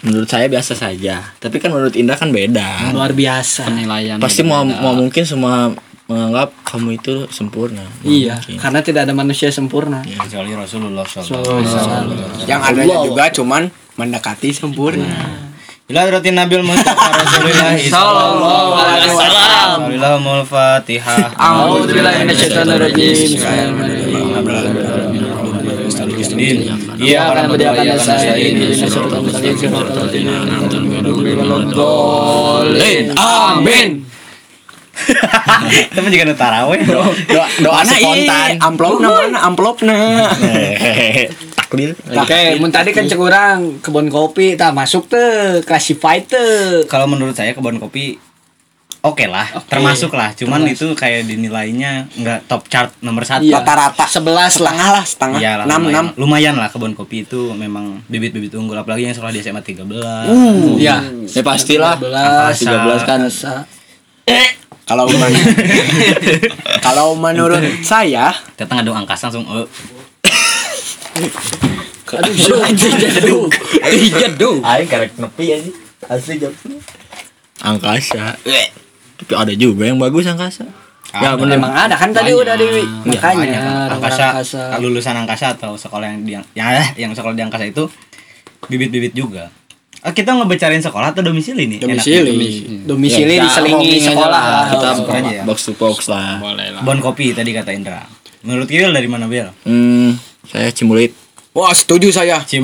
Menurut 0.00 0.28
saya 0.28 0.46
biasa 0.46 0.72
saja. 0.74 1.16
Tapi 1.36 1.56
kan 1.56 1.70
menurut 1.70 1.94
Indra 1.94 2.14
kan 2.14 2.28
beda. 2.28 2.92
luar 2.92 3.10
biasa 3.10 3.66
Penilaian. 3.66 4.18
Pasti 4.18 4.42
mau 4.42 4.62
mau 4.62 4.92
mungkin 4.92 5.22
semua 5.22 5.74
menganggap 6.04 6.52
kamu 6.68 7.00
itu 7.00 7.24
sempurna. 7.32 7.80
iya 8.04 8.36
Mungkin. 8.36 8.60
karena 8.60 8.80
tidak 8.84 9.00
ada 9.08 9.14
manusia 9.16 9.48
sempurna 9.48 10.04
kecuali 10.04 10.52
Rasulullah 10.52 11.00
SAW 11.08 11.64
yang 12.44 12.60
adanya 12.60 13.00
juga 13.00 13.32
cuman 13.32 13.72
mendekati 13.96 14.52
sempurna. 14.52 15.06
Bila 15.84 16.08
rotin 16.08 16.32
Nabil 16.32 16.64
Mustafa 16.64 17.12
Rasulullah 17.12 17.76
Sallallahu 17.92 18.72
alaihi 18.72 19.04
wasallam. 19.12 19.68
Alhamdulillah 19.84 20.44
Fatihah 20.48 21.28
A'udzubillahi 21.36 22.24
minasyaitonirrajim. 22.24 23.36
Iya 27.04 27.20
akan 27.36 27.44
berjalan 27.52 28.00
saya 28.00 28.32
ini 28.40 28.72
Amin. 33.20 34.13
Temen 35.94 36.10
juga 36.10 36.24
nu 36.26 36.34
taraweh 36.36 36.80
Doa, 36.84 37.46
doa 37.60 37.74
Mana 37.82 37.92
spontan. 37.92 38.48
ieu? 38.50 38.62
Amplopna 38.62 39.08
mana? 39.08 39.38
Amplopna. 39.46 39.98
Takdir. 41.58 41.90
Oke, 41.94 42.40
mun 42.60 42.70
tadi 42.70 42.90
kan 42.92 43.04
cek 43.06 43.20
kebun 43.80 44.08
kopi 44.08 44.54
tah 44.54 44.70
masuk 44.70 45.08
teh 45.08 45.62
classified 45.64 46.28
teh. 46.28 46.84
Kalau 46.86 47.08
menurut 47.08 47.34
saya 47.34 47.52
kebun 47.52 47.80
kopi 47.80 48.18
Oke 49.04 49.28
lah, 49.28 49.44
termasuk 49.68 50.16
lah. 50.16 50.32
Cuman 50.32 50.64
itu 50.64 50.96
kayak 50.96 51.28
dinilainya 51.28 52.08
nggak 52.16 52.48
top 52.48 52.64
chart 52.72 52.88
nomor 53.04 53.20
satu. 53.20 53.44
Iya. 53.44 53.60
Rata-rata 53.60 54.08
11 54.08 54.24
lah. 54.24 54.48
setengah 54.48 54.88
lah, 54.88 55.04
setengah. 55.04 55.38
Iya 55.44 55.52
lah, 55.60 55.64
6 55.68 55.76
lumayan, 55.76 56.04
6. 56.08 56.20
lumayan 56.24 56.54
lah 56.56 56.68
kebun 56.72 56.96
kopi 56.96 57.28
itu 57.28 57.52
memang 57.52 58.00
bibit-bibit 58.08 58.56
unggul 58.56 58.80
apalagi 58.80 59.04
yang 59.04 59.12
sekolah 59.12 59.28
di 59.28 59.44
SMA 59.44 59.60
13 59.60 59.84
Iya. 60.80 61.04
Ya 61.20 61.42
pastilah. 61.44 62.00
13 62.00 62.64
13 62.64 63.04
kan. 63.04 63.20
Asa. 63.28 63.68
Kalau 64.84 65.08
men- 65.16 65.40
kalau 66.78 67.06
menurut 67.14 67.60
saya 67.80 68.36
datang 68.54 68.84
ada 68.84 68.90
angkasa 68.92 69.28
langsung 69.28 69.46
eh 69.50 69.66
Aduh, 72.14 72.30
jadu. 72.70 73.48
Jadu. 74.12 74.50
Aing 74.60 74.86
karek 74.86 75.16
nepi 75.16 75.44
aja. 75.50 75.70
Asli 76.06 76.36
jam 76.36 76.52
Angkasa. 77.58 78.36
Tapi 79.16 79.32
ada 79.32 79.52
juga 79.54 79.88
yang 79.88 79.96
bagus 79.96 80.28
angkasa. 80.28 80.68
Ya 81.10 81.32
Ada. 81.32 81.38
bener. 81.38 81.56
Memang 81.56 81.72
ada 81.72 81.94
kan 81.94 82.10
tadi 82.10 82.34
udah 82.34 82.54
di 82.54 82.66
makanya 83.06 83.38
Banyak. 83.38 83.62
ruang 83.62 83.90
angkasa, 84.02 84.26
lulusan 84.82 85.14
angkasa 85.16 85.46
atau 85.54 85.78
sekolah 85.78 86.06
yang 86.06 86.20
di 86.22 86.32
yang 86.52 86.66
eh, 86.74 86.88
yang 86.98 87.10
sekolah 87.14 87.32
di 87.32 87.42
angkasa 87.42 87.64
itu 87.64 87.86
bibit-bibit 88.66 89.14
juga 89.14 89.46
Ah, 90.04 90.12
kita 90.12 90.30
ngebicarain 90.30 90.78
sekolah 90.78 91.10
atau 91.10 91.24
domisili 91.24 91.64
nih 91.64 91.80
Domisili. 91.80 92.84
Domisili 92.84 93.34
Ya, 93.34 93.42
diselingi 93.42 93.72
ngomongin 93.72 93.96
aja 93.96 94.10
sekolah. 94.12 94.42
lah. 94.44 94.64
Kita 94.68 94.88
Sekolah 94.94 95.16
aja 95.18 95.32
ya. 95.32 95.42
box 95.42 95.58
to 95.64 95.72
box 95.72 95.98
lah. 96.06 96.36
boleh 96.38 96.68
lah. 96.70 96.82
bon 96.84 97.00
kopi 97.00 97.32
tadi 97.32 97.50
kata 97.50 97.72
Indra 97.72 98.04
menurut 98.40 98.68
Kiwil 98.68 98.92
dari 98.92 99.08
mana 99.08 99.24
Bel 99.24 99.48
Hmm, 99.64 100.20
saya 100.44 100.68
cimulit. 100.68 101.16
Wah, 101.50 101.70
setuju 101.70 102.10
saya. 102.10 102.42
Sih, 102.42 102.60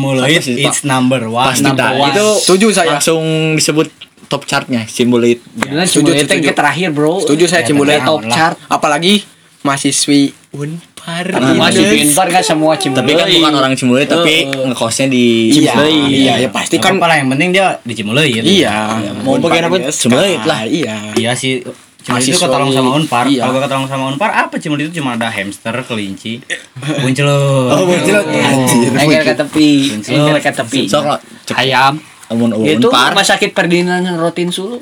it's 0.59 0.85
number 0.85 1.25
one 1.25 1.49
Pasti 1.49 1.65
number 1.65 1.97
one. 1.97 2.11
Itu 2.11 2.27
Setuju 2.43 2.67
saya. 2.71 2.91
langsung 2.93 3.23
disebut 3.55 3.87
top 4.27 4.45
chartnya 4.45 4.85
cimulit. 4.85 5.41
Bener 5.49 5.87
Setuju, 5.87 6.13
setuju. 6.13 6.45
yang 6.45 6.53
terakhir, 6.53 6.89
Bro. 6.91 7.23
Setuju 7.23 7.45
saya 7.47 7.63
Ya, 7.63 7.71
tenang 7.71 8.03
top 8.05 8.21
chart. 8.29 8.57
Apalagi 8.67 9.23
mahasiswi 9.63 10.35
Unpar. 10.51 10.90
Nah, 11.03 11.57
Masih 11.59 11.83
Iya. 11.83 11.93
pintar 11.95 12.27
kan 12.29 12.43
semua 12.43 12.73
cimut. 12.75 12.97
Tapi 12.97 13.13
kan 13.13 13.27
bukan 13.27 13.53
orang 13.55 13.73
cimulit 13.73 14.05
tapi 14.05 14.45
ngekosnya 14.47 15.07
di 15.07 15.27
Iya, 15.51 15.73
Cimulit. 15.73 15.95
iya, 16.11 16.35
ya 16.39 16.49
pasti 16.49 16.77
kan 16.77 16.95
kan. 16.95 17.09
lah 17.09 17.17
yang 17.17 17.29
penting 17.29 17.51
dia 17.51 17.81
di 17.81 17.93
Cimuloid 17.93 18.41
Iya, 18.41 19.01
mau 19.21 19.37
bagian 19.37 19.67
apa? 19.67 19.89
Cimulit 19.89 20.43
lah. 20.43 20.63
Iya. 20.63 20.97
iya 21.15 21.33
sih 21.33 21.65
Cimulit 22.01 22.25
itu 22.25 22.39
ketolong 22.39 22.71
sama 22.71 22.91
Unpar 22.95 23.25
iya. 23.27 23.45
kalau 23.45 23.61
ketolong 23.61 23.85
sama 23.85 24.05
Unpar 24.09 24.31
apa 24.31 24.57
Cimulit 24.57 24.89
itu 24.89 24.99
cuma 24.99 25.15
ada 25.15 25.29
hamster 25.29 25.73
kelinci 25.83 26.41
buncelut 27.03 27.69
Oh, 27.71 27.85
buncelut. 27.85 28.25
Anjir. 28.25 28.91
Engkel 28.95 29.23
ke 29.23 29.35
tepi. 29.37 29.71
Engkel 30.03 30.37
ke 30.39 30.53
tepi. 30.55 30.81
Sok 30.85 31.05
lo 31.07 31.17
Ayam. 31.53 32.01
amun 32.27 32.55
Itu 32.63 32.87
unpar. 32.87 33.11
rumah 33.11 33.27
sakit 33.27 33.51
Ferdinand 33.51 34.07
Rotin 34.15 34.49
Sulu. 34.49 34.79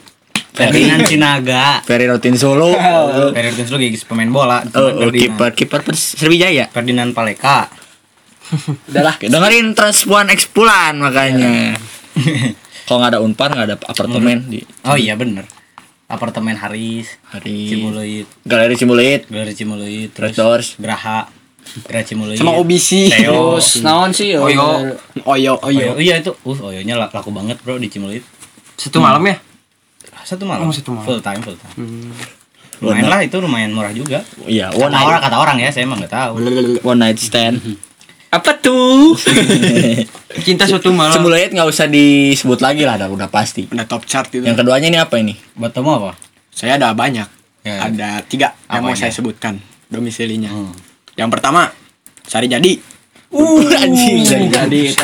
Ferdinand 0.59 1.03
Sinaga 1.05 1.81
Ferry 1.83 2.05
Rotin 2.05 2.35
Solo. 2.35 2.75
Ferdinand 3.35 3.63
Sulu 3.65 3.79
gigis 3.79 4.03
pemain 4.03 4.27
bola 4.27 4.59
Oh, 4.75 4.91
oh, 5.01 5.11
kiper 5.11 5.55
kiper 5.55 5.81
Pers- 5.81 6.19
Sriwijaya. 6.19 6.67
Ferdinand 6.69 7.13
Paleka 7.13 7.71
Udahlah. 8.89 9.15
Dengerin 9.19 9.73
Transpuan 9.73 10.27
Expulan 10.27 10.99
makanya. 10.99 11.77
Kalau 12.87 12.99
nggak 12.99 13.13
ada 13.13 13.21
unpar 13.21 13.49
nggak 13.51 13.67
ada 13.67 13.77
apartemen 13.79 14.49
di 14.49 14.65
oh 14.83 14.97
iya 14.97 15.13
bener 15.13 15.45
apartemen 16.09 16.57
Haris 16.57 17.21
hari 17.23 17.69
Cimuloid 17.69 18.25
Galeri 18.43 18.75
Cimulit. 18.75 19.29
Galeri 19.29 19.53
Cimuloid 19.53 20.09
Red 20.09 20.17
terus 20.17 20.33
Doors. 20.35 20.69
Geraha 20.75 21.29
Geraha 21.85 22.01
Cimuloid 22.03 22.41
Sama 22.41 22.57
OBC. 22.57 23.13
Terus 23.13 23.85
naon 23.85 24.09
sih? 24.11 24.33
Oyo. 24.33 24.97
Oyo. 25.23 25.61
Oyo. 25.61 26.01
iya 26.01 26.17
itu 26.17 26.33
uh 26.33 26.59
Oyonya 26.65 26.97
la- 26.97 27.13
laku 27.13 27.29
banget 27.29 27.61
bro 27.61 27.77
di 27.77 27.87
Cimuloid 27.87 28.25
Satu 28.75 29.05
malam 29.05 29.21
ya? 29.23 29.37
Satu 30.29 30.45
malam 30.45 30.69
Oh, 30.69 30.75
satu 30.75 30.93
malam. 30.93 31.05
full 31.09 31.21
time 31.25 31.41
full 31.41 31.57
time 31.57 31.73
lumayan 32.79 33.09
lah 33.09 33.21
itu 33.25 33.37
lumayan 33.41 33.73
murah 33.73 33.91
juga 33.91 34.21
Iya, 34.45 34.69
one 34.77 34.93
kata 34.93 35.01
orang 35.01 35.19
night, 35.19 35.25
kata 35.25 35.37
orang 35.41 35.57
ya 35.59 35.69
saya 35.73 35.83
emang 35.89 35.99
nggak 36.05 36.13
tahu 36.13 36.33
one 36.85 37.01
night 37.01 37.19
stand. 37.19 37.57
Apa 38.29 38.61
tuh? 38.61 39.17
Cinta 40.45 40.69
suatu 40.69 40.93
malam. 40.93 41.17
Cimulit 41.17 41.49
nggak 41.49 41.65
usah 41.65 41.89
disebut 41.89 42.61
lagi 42.61 42.85
lah, 42.85 43.01
udah, 43.01 43.09
udah 43.09 43.29
pasti. 43.33 43.65
Udah 43.73 43.89
top 43.89 44.05
chart 44.05 44.29
itu. 44.29 44.45
Yang 44.45 44.61
keduanya 44.61 44.89
ini 44.93 45.01
apa 45.01 45.17
ini? 45.17 45.33
buat 45.57 45.73
kamu 45.73 45.89
apa 45.97 46.13
Saya 46.53 46.77
ada 46.77 46.93
banyak. 46.93 47.25
Ya. 47.65 47.89
Ada 47.89 48.21
tiga 48.29 48.53
yang 48.69 48.85
mau 48.85 48.93
saya 48.93 49.09
sebutkan 49.09 49.57
domisilinya. 49.89 50.53
Hmm. 50.53 50.77
Yang 51.17 51.41
pertama, 51.41 51.73
Sari 52.29 52.53
Jadi. 52.53 52.98
Uh, 53.29 53.61
anjing. 53.85 54.25
Jadi 54.25 54.97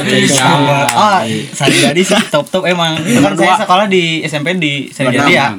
ah 0.90 1.20
Sari 1.52 1.76
Jadi 1.76 2.00
sih 2.00 2.16
top 2.32 2.48
top 2.48 2.64
emang. 2.64 2.96
Itu 3.04 3.20
kan 3.20 3.36
saya 3.36 3.60
sekolah 3.60 3.86
di 3.86 4.24
SMP 4.24 4.56
di 4.56 4.88
Sari 4.88 5.12
Jadi 5.12 5.32
ya. 5.32 5.52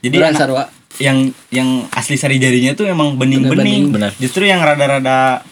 Jadi 0.00 0.16
Buran 0.16 0.32
anak- 0.32 0.40
Sarwa. 0.40 0.64
yang 0.96 1.28
yang 1.52 1.84
asli 1.92 2.16
Sari 2.16 2.40
Jadinya 2.40 2.72
tuh 2.72 2.88
emang 2.88 3.20
bening-bening. 3.20 3.92
Justru 4.16 4.48
yang 4.48 4.64
rada-rada 4.64 5.44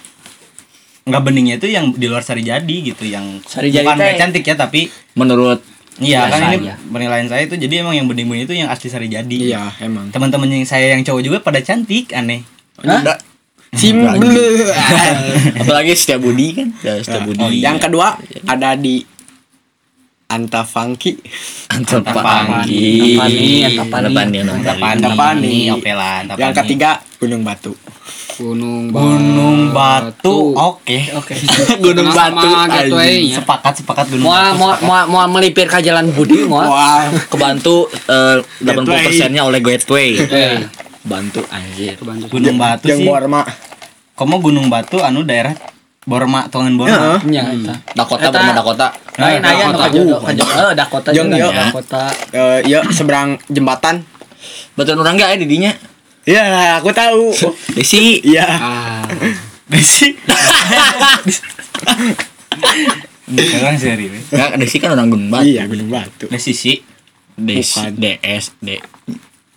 nggak 1.04 1.21
beningnya 1.21 1.61
itu 1.61 1.68
yang 1.68 1.92
di 1.92 2.09
luar 2.09 2.25
Sari 2.25 2.40
Jadi 2.40 2.80
gitu 2.80 3.04
yang 3.04 3.44
Sari 3.44 3.68
Jadi 3.68 3.85
bukan 3.85 4.00
nggak 4.00 4.16
cantik 4.16 4.40
ya 4.40 4.56
tapi 4.56 4.88
Menurut 5.14 5.61
iya 6.02 6.26
kan 6.26 6.59
ini 6.59 6.75
penilaian 6.90 7.28
saya 7.30 7.47
itu 7.47 7.54
jadi 7.54 7.87
emang 7.87 7.94
yang 7.94 8.11
bening-bening 8.11 8.50
itu 8.50 8.54
yang 8.56 8.66
asli 8.66 8.90
Sari 8.90 9.06
Jadi. 9.06 9.52
Iya, 9.52 9.71
emang. 9.78 10.11
teman-teman 10.11 10.50
yang 10.50 10.66
saya 10.66 10.90
yang 10.90 11.06
cowok 11.06 11.23
juga 11.23 11.38
pada 11.38 11.62
cantik 11.62 12.11
aneh. 12.11 12.42
Hah? 12.83 13.21
Sim 13.75 14.07
apalagi 15.61 15.93
Setia 15.99 16.19
Budi 16.19 16.54
kan? 16.54 16.69
Ya, 16.83 17.00
Setia 17.02 17.21
Budi. 17.23 17.43
oh. 17.43 17.50
Yang 17.50 17.76
kedua 17.88 18.19
ada 18.47 18.75
di 18.78 19.02
Anta 20.25 20.64
Funky. 20.64 21.21
Antapani, 21.69 23.14
Antapani. 23.21 23.62
Antapani. 23.62 24.38
Antapani, 24.40 24.83
Antapani. 24.83 25.57
oke 25.71 25.93
lah. 25.93 26.25
Yang 26.35 26.52
ketiga 26.64 26.90
Gunung 27.21 27.45
Batu. 27.47 27.73
Gunung 28.35 28.90
Gunung 28.90 29.71
Batu. 29.71 30.57
Oke. 30.59 31.12
Oke. 31.14 31.38
Gunung 31.85 32.11
Batu. 32.11 32.40
sama 32.43 32.66
gateway-nya. 32.66 33.37
Sepakat, 33.38 33.73
sepakat 33.85 34.04
Gunung 34.11 34.26
Batu. 34.26 34.59
mau 34.59 34.73
mau 34.83 34.99
mau 35.07 35.25
melipir 35.28 35.71
ke 35.71 35.78
jalan 35.85 36.11
Budi 36.11 36.43
mau. 36.49 36.73
Kebantu 37.31 37.87
eh, 38.11 38.43
80 38.64 39.07
persennya 39.07 39.43
oleh 39.47 39.61
Gateway. 39.62 40.19
Eh, 41.04 41.08
Bantu 41.08 41.40
anjir. 41.52 41.94
kebantu. 42.00 42.25
Gunung 42.32 42.56
Batu 42.56 42.88
yang 42.88 43.00
sih. 43.04 43.06
Borma. 43.06 43.44
Komo 44.16 44.40
Gunung 44.40 44.73
Batu 44.73 45.04
anu 45.04 45.20
daerah 45.20 45.52
Borma, 46.04 46.49
Tongan 46.49 46.76
Borma. 46.76 47.20
Nya 47.25 47.49
eta. 47.52 47.75
Dakota 47.92 48.28
Berma 48.32 48.52
Dakota. 48.52 48.88
Lain 49.20 49.40
Nah, 49.40 49.52
aya 49.52 49.64
nu 49.73 49.78
kajodo 49.80 50.16
kajodo. 50.20 50.52
Eh 50.52 50.73
Dakota 50.76 51.08
Jeung 51.12 51.28
juga 51.28 51.49
ieu. 51.49 51.52
Dakota. 51.52 52.02
Eh, 52.32 52.58
ya 52.68 52.80
seberang 52.88 53.37
jembatan. 53.49 54.04
Betul 54.76 55.00
orang 55.00 55.16
gak 55.16 55.32
ya 55.32 55.37
di 55.40 55.46
dinya? 55.49 55.73
Iya, 56.25 56.80
aku 56.80 56.88
tahu. 56.92 57.32
Desi. 57.76 58.20
Iya. 58.25 58.44
Ah, 58.49 59.04
Desi. 59.73 60.12
Sekarang 63.25 63.76
seri. 63.82 64.08
Enggak, 64.08 64.50
Desi 64.61 64.76
kan 64.80 64.92
orang 64.92 65.08
Gunung 65.08 65.28
Batu. 65.32 65.49
Iya, 65.49 65.68
Gunung 65.68 65.88
Batu. 65.88 66.28
Desi 66.28 66.52
sih. 66.52 66.80
Des, 67.34 67.66
DS, 67.96 68.54
D. 68.62 68.78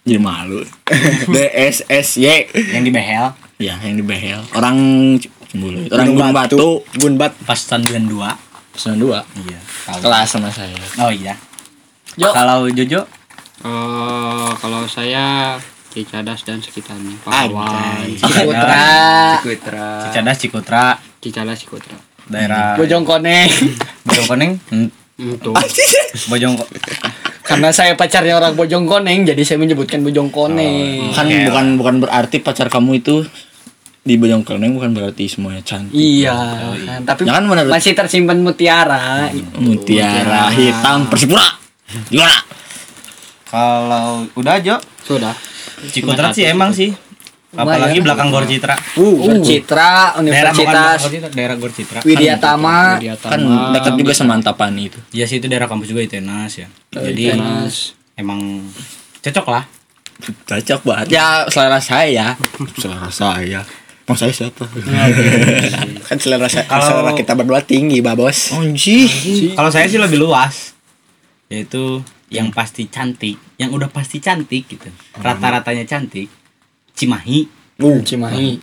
Jadi 0.08 0.20
malu. 0.20 0.64
DSSY. 1.34 2.56
yang 2.72 2.82
di 2.82 2.90
Behel 2.90 3.36
Ya, 3.58 3.76
yang 3.84 4.00
di 4.00 4.06
Behel. 4.06 4.40
Orang 4.56 4.78
Cembulu. 5.50 5.84
Orang 5.90 6.14
Gunung 6.14 6.32
Batu. 6.32 6.80
Gunung 6.96 7.18
Batu. 7.18 7.36
pas 7.44 7.60
tahun 7.60 7.84
92. 8.08 8.16
Pesan 8.72 8.96
dua. 8.96 9.26
Iya. 9.36 9.60
tahu. 9.84 10.00
Kelas 10.06 10.28
sama 10.30 10.48
saya. 10.48 10.78
Oh 11.02 11.10
iya. 11.10 11.34
Jo. 12.14 12.30
Kalau 12.30 12.70
Jojo 12.70 13.02
eh, 13.62 14.50
kalau 14.54 14.86
saya 14.86 15.58
Cicadas 15.90 16.46
dan 16.46 16.62
sekitarnya. 16.62 17.18
Pakuan, 17.20 18.06
Ciputra. 18.14 18.86
Cikutra. 19.42 19.88
Cicadas 20.06 20.38
Cikutra 20.38 20.86
Cicadas, 21.18 21.58
Cikutra. 21.58 21.98
daerah 22.28 22.78
Bojongkoneng. 22.78 23.50
Bojongkoneng 24.06 24.52
Hmm, 24.70 24.90
Itu. 25.18 25.52
Bojong 26.32 26.54
Karena 27.42 27.70
saya 27.72 27.98
pacarnya 27.98 28.38
orang 28.38 28.54
Bojongkoneng, 28.54 29.26
jadi 29.26 29.42
saya 29.42 29.58
menyebutkan 29.58 30.06
Bojongkoneng. 30.06 31.14
Kan 31.16 31.26
Oke 31.26 31.48
bukan 31.50 31.66
bukan 31.80 31.96
berarti 32.04 32.38
pacar 32.44 32.68
kamu 32.70 33.02
itu 33.02 33.26
di 34.04 34.16
Bojongkoneng 34.16 34.78
bukan 34.78 34.92
berarti 34.94 35.26
semuanya 35.28 35.64
cantik. 35.66 35.92
Iya, 35.92 36.38
kan. 36.86 37.02
tapi 37.04 37.28
Jangan 37.28 37.44
menurut- 37.44 37.72
masih 37.72 37.92
tersimpan 37.92 38.40
mutiara. 38.40 39.28
Mutiara 39.58 40.54
hitam 40.54 41.10
Persipura. 41.10 41.46
Gimana? 42.12 42.36
kalau 43.48 44.28
udah 44.36 44.60
Jo 44.60 44.76
Sudah. 45.08 45.32
Cikutra 45.88 46.36
sih 46.36 46.44
emang 46.44 46.76
sih 46.76 46.92
apalagi 47.58 47.98
Lumayan. 47.98 48.06
belakang 48.06 48.28
Gor 48.30 48.46
Citra 48.46 48.76
Uh, 48.94 49.42
Citra, 49.42 50.14
daerah 50.14 50.14
bukan 50.14 50.22
Universitas 50.22 51.00
Gor 51.00 51.12
Citra, 51.12 51.30
daerah 51.34 51.56
Gor 51.56 51.72
Citra 51.72 52.00
Widyatama. 52.02 52.78
Kan 53.20 53.42
dekat 53.74 53.94
juga 53.96 54.14
sama 54.14 54.32
Antapani 54.34 54.88
itu. 54.88 55.00
ya 55.12 55.26
sih 55.26 55.38
itu 55.38 55.46
daerah 55.46 55.66
kampus 55.66 55.90
juga 55.90 56.02
Itenas 56.02 56.54
ya 56.56 56.68
jadi 56.92 57.34
Mas. 57.36 57.98
emang 58.14 58.62
cocok 59.20 59.48
lah 59.48 59.66
Cocok 60.18 60.82
banget. 60.84 61.06
Ya 61.12 61.46
selera 61.46 61.78
saya. 61.78 62.34
selera 62.74 63.06
saya. 63.08 63.62
Mau 64.04 64.16
saya 64.16 64.32
siapa? 64.32 64.66
Kan 66.08 66.18
selera 66.18 66.48
saya- 66.48 66.66
Kalau- 66.66 66.82
selera 66.82 67.14
kita 67.14 67.34
berdua 67.34 67.62
tinggi, 67.62 68.00
Babos. 68.00 68.50
Anjir. 68.52 69.06
kalau 69.54 69.70
saya 69.70 69.86
sih 69.86 69.98
lebih 69.98 70.18
luas 70.18 70.74
yaitu 71.48 72.02
yang 72.28 72.50
pasti 72.50 72.88
cantik 72.88 73.40
yang 73.56 73.70
udah 73.70 73.88
pasti 73.88 74.18
cantik 74.18 74.68
gitu 74.68 74.90
rata-ratanya 75.16 75.86
cantik 75.86 76.28
Cimahi 76.98 77.46
Uh, 77.78 78.02
Cimahi. 78.02 78.58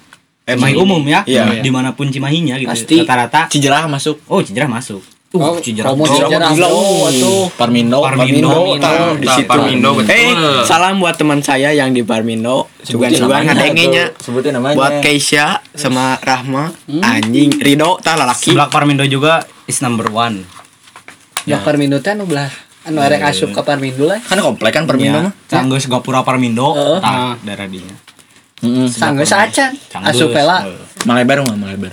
Cimahi 0.44 0.74
umum 0.74 0.98
ya 1.06 1.22
Iya. 1.22 1.62
di 1.62 1.70
mana 1.70 1.94
pun 1.94 2.10
Cimahinya 2.10 2.58
gitu 2.58 2.66
Pasti. 2.66 2.98
rata-rata 3.00 3.46
Cijerah 3.46 3.86
masuk. 3.86 4.18
oh 4.26 4.42
Cijerah 4.42 4.66
masuk 4.68 5.00
uh 5.00 5.14
Oh, 5.34 5.58
Cijerah 5.58 5.90
Promo 5.90 6.06
sejarah. 6.06 6.46
gila, 6.48 6.68
Oh, 6.68 7.10
atuh. 7.10 7.50
Parmindo. 7.58 7.98
Parmindo. 7.98 8.46
Parmindo, 8.46 9.18
di 9.18 9.26
situ. 9.26 9.50
Parmindo, 9.50 9.90
Eh, 10.04 10.30
salam 10.62 11.02
buat 11.02 11.18
teman 11.18 11.42
saya 11.42 11.74
yang 11.74 11.90
di 11.90 12.02
Parmindo. 12.02 12.70
Sugan-sugan 12.80 13.42
ngadengenya. 13.42 14.14
Sebutin 14.14 14.54
namanya. 14.54 14.78
Buat 14.78 15.02
Keisha 15.02 15.58
sama 15.72 16.22
Rahma, 16.22 16.70
anjing 17.02 17.50
Rido 17.58 17.98
tah 17.98 18.14
lalaki. 18.14 18.54
sebelah 18.54 18.70
Parmindo 18.70 19.02
juga 19.04 19.42
is 19.66 19.78
number 19.80 20.06
one 20.08 20.46
Ya 21.44 21.58
Parmindo 21.58 21.98
teh 21.98 22.14
anu 22.14 22.24
belah 22.24 22.54
anu 22.84 23.02
arek 23.02 23.26
asup 23.26 23.50
ka 23.50 23.60
Parmindo 23.60 24.06
lah. 24.06 24.22
Kan 24.22 24.38
komplek 24.38 24.70
kan 24.72 24.86
Parmindo 24.86 25.18
ya, 25.18 25.24
mah. 25.24 25.32
Canggeus 25.46 25.90
Gapura 25.90 26.22
Parmindo 26.22 26.78
tah 27.00 27.34
daerah 27.40 27.66
dinya 27.66 27.90
Heeh. 28.60 28.86
Sanggeus 28.86 29.32
acan. 29.32 29.72
Canggeus, 29.88 30.14
Asup 30.14 30.30
lah. 30.32 30.62
heeh. 30.62 30.78
Malebar 31.04 31.42
mah 31.42 31.56
Malebar. 31.56 31.92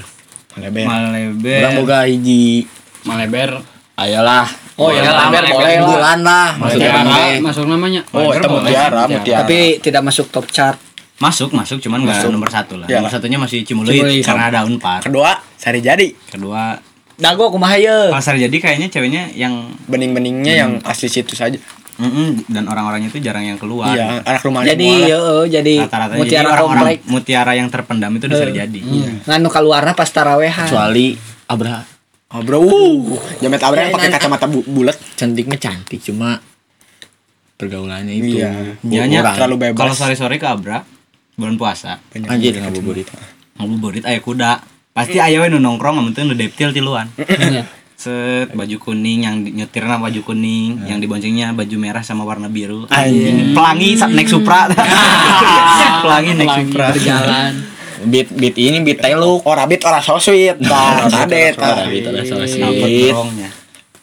Maleber. 0.52 0.86
Malebe 0.86 1.54
Orang 1.60 1.74
boga 1.80 1.98
hiji. 2.06 2.68
Maleber. 3.04 3.64
Ayolah. 3.96 4.48
Oh 4.76 4.90
ya 4.90 5.04
Boleh 5.04 5.10
lah, 5.10 5.26
Leber 5.28 5.44
Leber. 5.44 5.54
boleh 5.54 5.76
lah. 5.76 5.88
Bulan 5.88 6.20
lah. 6.24 6.48
Maksudnya 6.58 6.92
masuk 7.40 7.66
namanya. 7.66 8.02
Oh, 8.12 8.32
itu 8.32 8.48
mutiara, 8.48 9.04
mutiara. 9.06 9.40
Tapi 9.44 9.60
tidak 9.80 10.02
masuk 10.02 10.28
top 10.30 10.48
chart. 10.48 10.78
masuk 11.22 11.54
masuk 11.54 11.78
cuman 11.78 12.02
nggak 12.02 12.34
nomor 12.34 12.50
satu 12.50 12.82
lah 12.82 12.90
Ya. 12.90 12.98
nomor 12.98 13.14
satunya 13.14 13.38
masih 13.38 13.62
Cimuluit 13.62 14.26
karena 14.26 14.50
ada 14.50 14.66
unpar 14.66 15.06
kedua 15.06 15.38
Sari 15.54 15.78
Jadi. 15.78 16.18
kedua 16.26 16.74
Dago 17.14 17.54
kumaha 17.54 17.78
ye? 17.78 18.10
pasar 18.10 18.34
jadi 18.34 18.58
kayaknya 18.58 18.90
ceweknya 18.90 19.30
yang 19.32 19.70
Bening-beningnya 19.86 20.50
yang 20.50 20.72
asli 20.82 21.06
situ 21.06 21.38
saja. 21.38 21.62
Mm-mm, 22.02 22.28
dan 22.48 22.66
orang-orangnya 22.66 23.08
itu 23.08 23.20
jarang 23.20 23.46
yang 23.46 23.56
keluar 23.56 23.94
Iya, 23.94 24.20
anak 24.20 24.42
rumah 24.42 24.62
Jadi 24.64 24.88
yo 25.06 25.46
jadi 25.46 25.74
rata-rata 25.80 26.14
jadi 26.14 26.20
mutiara 26.20 26.48
orang-orang 26.52 26.82
komplek. 26.82 27.00
mutiara 27.06 27.52
yang 27.54 27.68
terpendam 27.68 28.12
itu 28.12 28.26
bisa 28.26 28.46
jadi 28.48 28.80
Nganu 29.24 29.48
kaluarna 29.48 29.94
pas 29.94 30.08
tarawehan. 30.08 30.66
Kecuali 30.66 31.14
Abra 31.46 31.86
bro. 32.34 32.58
Uh, 32.60 33.20
Jamet 33.38 33.60
Abra 33.60 33.80
yang 33.82 33.94
pakai 33.94 34.10
kacamata 34.10 34.46
bu- 34.46 34.66
bulat. 34.66 34.96
cantiknya 35.14 35.58
cantik 35.58 36.02
cuma 36.02 36.42
pergaulannya 37.54 38.14
itu 38.14 38.40
Iya. 38.40 38.80
Dianya 38.82 39.20
Orang. 39.22 39.36
terlalu 39.36 39.56
bebas. 39.62 39.78
kalau 39.78 39.94
sore-sore 39.94 40.36
ke 40.36 40.48
Abra 40.48 40.82
bulan 41.32 41.56
puasa 41.56 42.02
anjir 42.26 42.56
ngabuburit 42.56 43.08
ngabuburit 43.56 44.04
aya 44.04 44.18
kuda 44.18 44.62
pasti 44.92 45.18
aya 45.18 45.40
we 45.40 45.48
nu 45.48 45.58
nongkrong 45.58 45.96
amun 45.96 46.12
teu 46.12 46.24
nu 46.24 46.34
deptil 46.34 46.72
tiluan 46.72 47.08
Iya. 47.18 47.66
Set 48.02 48.50
baju 48.52 48.78
kuning 48.80 49.20
yang 49.22 49.36
nyetirna 49.40 49.96
baju 49.96 50.22
kuning 50.24 50.82
yang 50.84 50.98
diboncengnya 50.98 51.54
baju 51.54 51.76
merah 51.78 52.02
sama 52.02 52.24
warna 52.24 52.48
biru 52.48 52.90
Anjing. 52.90 53.54
pelangi 53.54 53.94
sa- 53.94 54.10
naik 54.10 54.26
supra 54.26 54.66
pelangi 56.04 56.32
naik 56.34 56.50
supra 56.60 56.90
Berjalan. 56.90 57.54
beat 58.04 58.28
beat 58.32 58.58
ini 58.58 58.82
beat 58.82 58.98
teluk 58.98 59.44
Oh, 59.44 59.54
rabit 59.54 59.78
ora 59.82 60.02
so 60.02 60.18
sweet. 60.18 60.58
Tah, 60.60 61.06
kadet. 61.08 61.54
tah. 61.54 61.86
Rabit 61.86 62.04
ora 62.08 62.22
so 62.24 62.42
sweet. 62.42 63.14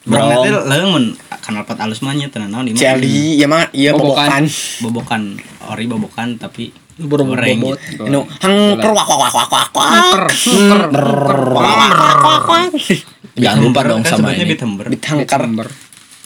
Brong. 0.01 0.31
nanti 0.31 0.49
leung 0.49 0.89
mun 0.89 1.05
kanal 1.37 1.63
pot 1.63 1.75
alus 1.77 1.99
mah 1.99 2.15
nya 2.15 2.25
tenan 2.25 2.49
naon 2.49 2.65
di 2.65 2.71
CLD, 2.71 3.03
iya 3.35 3.45
mah 3.45 3.67
iya 3.69 3.91
Bobokan. 3.91 4.41
bobokan. 4.41 4.43
bobokan 4.81 5.21
ori 5.67 5.85
bobokan 5.85 6.29
tapi 6.35 6.71
Burung 6.99 7.31
goreng 7.31 7.57
bobot. 7.57 7.79
Anu, 8.01 8.27
hangker 8.37 8.91
wak 8.91 9.07
wak 9.07 9.31
wak 9.31 9.47
wak 9.49 9.69
wak 9.71 9.71
wak. 9.71 10.29
jangan 13.33 13.59
lupa 13.61 13.81
dong 13.85 14.03
Kan 14.03 14.11
sama 14.13 14.31
ini 14.31 14.43
beat 14.45 14.59
hember. 14.59 14.85
Bit 14.87 15.03
hangker. 15.05 15.43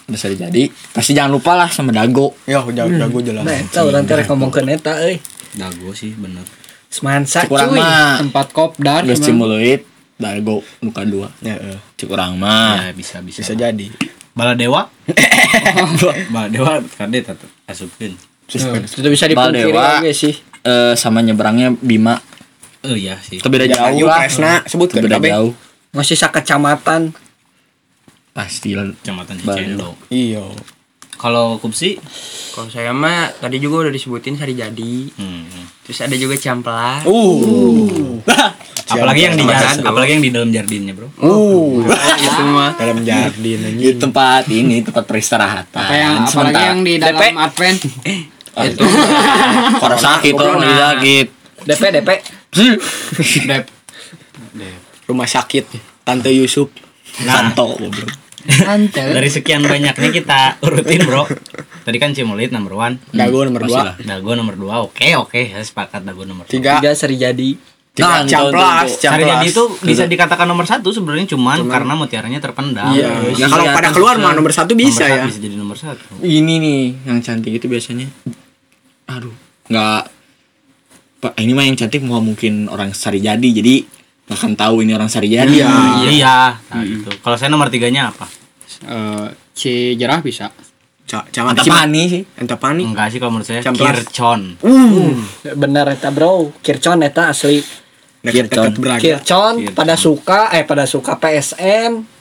bisa 0.04 0.28
jadi 0.28 0.68
pasti 0.92 1.16
jangan 1.16 1.32
lupa 1.32 1.56
lah 1.56 1.72
sama 1.72 1.90
dago 1.90 2.36
Yo, 2.44 2.60
jago 2.70 2.92
jago 2.92 3.18
jelas. 3.22 3.40
Nah, 3.42 3.56
urang 3.82 4.04
teh 4.04 4.14
rek 4.14 4.28
ngomongkeun 4.28 4.68
eta 4.70 5.00
euy. 5.00 5.16
dago 5.54 5.94
sih 5.94 6.12
bener 6.12 6.44
Semansa 6.86 7.48
kurang 7.48 7.72
cuy. 7.72 7.80
mah 7.80 8.20
Tempat 8.20 8.48
kopdar. 8.52 9.02
geus 9.04 9.18
emang. 9.18 9.48
cimuluit 9.48 9.82
dago 10.16 10.60
muka 10.80 11.02
dua 11.04 11.32
Ya, 11.40 11.56
eh, 11.56 11.80
Cikurang 11.96 12.36
mah 12.36 12.84
ya 12.84 12.92
bisa 12.92 13.22
bisa 13.22 13.42
bisa 13.42 13.56
jadi. 13.56 13.88
baladewa 14.34 14.92
baladewa 16.34 16.84
kade 16.90 17.20
tatu 17.22 17.48
asupkeun 17.64 18.14
Itu 18.44 19.08
bisa 19.08 19.26
dipungkiri 19.26 19.72
oge 19.72 20.12
sih. 20.12 20.36
Eh, 20.64 20.94
sama 20.94 21.20
nyeberangnya 21.20 21.76
Bima 21.76 22.18
oh 22.82 22.92
iya 22.92 23.16
sih 23.18 23.38
itu 23.38 23.48
beda 23.48 23.64
jauh 23.66 23.96
Jauh 23.96 24.06
lah 24.06 24.20
Kresna 24.22 24.54
sebut 24.64 24.88
itu 24.90 25.00
beda 25.00 25.20
jauh 25.20 25.52
Masih 25.92 26.16
sakecamatan. 26.16 27.14
pasti 28.30 28.74
lah 28.74 28.90
kecamatan. 28.92 29.38
Cicendo 29.38 29.94
Iya. 30.10 30.42
kalau 31.16 31.56
kupsi 31.56 32.02
Kalau 32.50 32.66
saya 32.68 32.90
mah 32.90 33.30
tadi 33.32 33.58
juga 33.58 33.86
udah 33.86 33.94
disebutin 33.94 34.34
sari 34.34 34.54
jadi. 34.54 34.96
hmm. 35.10 35.64
Terus 35.84 36.00
ada 36.00 36.16
juga 36.16 36.34
campla. 36.36 37.04
Uh. 37.04 38.18
apalagi 38.94 39.22
yang 39.24 39.34
di 39.34 39.44
jalan 39.44 39.78
apalagi 39.82 40.12
yang 40.12 40.24
di 40.24 40.32
dalam 40.32 40.50
jardinnya 40.50 40.94
bro 40.94 41.08
Uh. 41.16 41.86
itu 42.18 42.44
mah. 42.44 42.74
Dalam 42.82 43.00
jardin 43.02 43.60
di 43.74 43.94
tempat 43.96 44.50
ini 44.50 44.82
tempat 44.82 45.04
peristirahatan 45.04 45.78
Apa 45.80 45.94
yang 45.94 46.14
apalagi 46.24 46.62
yang 46.64 46.80
di 46.82 46.94
dalam. 46.98 47.38
Advent. 47.38 47.80
Ah, 48.54 48.70
itu 48.70 48.86
orang 49.86 50.00
sakit 50.00 50.34
orang 50.38 50.62
lagi 50.62 50.74
sakit 50.78 51.28
DP 51.64 51.84
DP. 52.00 52.10
Dep. 53.50 53.64
Rumah 55.10 55.28
sakit 55.28 55.66
Tante 56.04 56.30
Yusuf. 56.30 56.70
Santo 57.14 57.78
goblok. 57.78 58.10
Santel. 58.44 59.16
Dari 59.16 59.30
sekian 59.32 59.64
banyaknya 59.64 60.10
kita 60.12 60.60
urutin, 60.60 61.08
Bro. 61.08 61.24
Tadi 61.84 61.98
kan 62.00 62.12
Cimulit 62.12 62.52
number 62.52 62.76
one. 62.76 63.00
Dago 63.16 63.48
nomor 63.48 63.64
dua. 63.64 63.96
Dago 63.96 64.32
nomor 64.36 64.56
dua. 64.60 64.76
Oke, 64.84 65.16
oke. 65.16 65.52
Saya 65.52 65.64
sepakat 65.64 66.04
Dago 66.04 66.28
nomor 66.28 66.44
dua. 66.48 66.52
Tiga. 66.52 66.84
Tiga 66.84 66.92
seri 66.92 67.16
jadi. 67.16 67.56
Tiga. 67.94 68.26
Nah, 68.26 68.28
Camplas. 68.28 69.00
Sari 69.00 69.24
jadi 69.24 69.48
Camplas. 69.48 69.54
itu 69.54 69.64
bisa 69.86 70.04
dikatakan 70.10 70.44
nomor 70.50 70.66
satu 70.68 70.92
sebenarnya 70.92 71.30
cuman, 71.30 71.64
karena 71.70 71.94
mutiaranya 71.96 72.40
terpendam. 72.44 72.92
Iya. 72.92 73.32
Iya, 73.32 73.48
Nah, 73.48 73.50
kalau 73.54 73.66
iya, 73.70 73.74
pada 73.78 73.88
kan 73.88 73.96
keluar 73.96 74.16
mah 74.20 74.34
nomor 74.36 74.52
satu 74.52 74.76
Nomor 74.76 74.84
bisa 74.92 75.06
satu 75.08 75.16
ya. 75.16 75.24
Bisa 75.30 75.40
jadi 75.40 75.56
nomor 75.56 75.78
satu. 75.80 76.04
Ini 76.20 76.54
nih 76.60 76.82
yang 77.08 77.20
cantik 77.24 77.54
itu 77.56 77.72
biasanya. 77.72 78.12
Aduh, 79.10 79.36
nggak. 79.68 80.04
Pak, 81.24 81.34
ini 81.40 81.56
mah 81.56 81.64
yang 81.64 81.80
cantik 81.80 82.04
mau 82.04 82.20
mungkin 82.20 82.68
orang 82.68 82.92
sari 82.92 83.24
jadi, 83.24 83.40
jadi 83.40 83.84
nggak 84.28 84.38
akan 84.40 84.54
tahu 84.60 84.84
ini 84.84 84.92
orang 84.92 85.08
sari 85.08 85.32
jadi. 85.32 85.52
Iya. 85.52 85.72
Iya. 86.12 86.38
Nah, 86.60 86.84
gitu. 86.84 87.10
Kalau 87.24 87.36
saya 87.40 87.48
nomor 87.48 87.72
tiganya 87.72 88.12
apa? 88.12 88.28
Eh, 88.84 89.28
si 89.56 89.96
jerah 89.96 90.20
bisa. 90.20 90.52
Jangan 91.08 91.54
Mantap 91.54 91.70
pani 91.70 92.02
sih. 92.10 92.24
Entah 92.42 92.58
panik. 92.58 92.90
Enggak 92.90 93.14
sih 93.14 93.20
kalau 93.22 93.38
menurut 93.38 93.46
saya 93.46 93.62
Camplas. 93.62 94.02
Kircon. 94.02 94.58
Bener 95.54 95.86
eta 95.94 96.10
bro. 96.10 96.50
Kircon 96.64 97.06
eta 97.06 97.30
asli. 97.30 97.62
Braga. 98.24 98.98
Kircon 98.98 99.54
pada 99.78 99.94
suka 99.94 100.50
eh 100.56 100.66
pada 100.66 100.90
suka 100.90 101.20
PSM. 101.22 102.13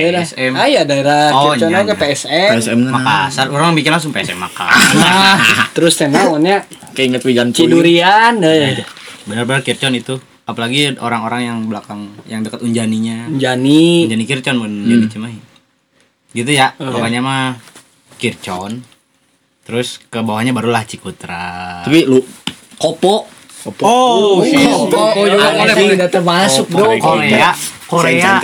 PSM. 0.00 0.52
Ah 0.54 0.64
ya 0.64 0.82
daerah 0.82 1.28
Oh, 1.30 1.52
iya, 1.52 1.68
iya. 1.68 1.92
PSM. 1.92 2.50
PSM 2.56 2.78
nah. 2.80 2.92
Makassar. 2.96 3.46
Orang 3.48 3.74
bikin 3.74 3.90
langsung 3.90 4.14
PSM 4.14 4.38
Makassar. 4.38 4.96
Nah, 4.96 5.36
terus 5.72 5.94
teh 5.94 6.08
naonnya 6.08 6.64
Kayak 6.92 7.06
inget 7.08 7.22
Wigan 7.24 7.48
Puing. 7.50 7.68
Cidurian 7.68 8.34
eh. 8.40 8.84
Benar-benar 9.24 9.60
Kircon 9.60 9.92
itu. 9.92 10.16
Apalagi 10.42 10.98
orang-orang 10.98 11.46
yang 11.46 11.58
belakang 11.66 12.12
yang 12.26 12.42
dekat 12.42 12.60
Unjaninya. 12.60 13.30
Jani 13.32 14.06
Unjani 14.08 14.24
Kircon 14.24 14.54
bukan 14.58 14.72
Unjani 14.84 15.06
Cimahi. 15.08 15.38
Gitu 16.32 16.50
ya. 16.50 16.72
Pokoknya 16.74 17.20
mah 17.20 17.56
Kircon. 18.16 18.84
Terus 19.62 20.02
ke 20.10 20.18
bawahnya 20.20 20.50
barulah 20.50 20.82
Cikutra. 20.82 21.86
Tapi 21.86 22.04
lu 22.04 22.18
kopo. 22.76 23.30
Oh, 23.78 23.78
Oh, 23.78 24.42
juga 24.42 25.14
boleh, 25.14 25.38
boleh. 25.38 25.94
tidak 25.94 26.10
termasuk 26.10 26.66
bro. 26.66 26.98
Korea, 26.98 27.54
Korea, 27.86 28.42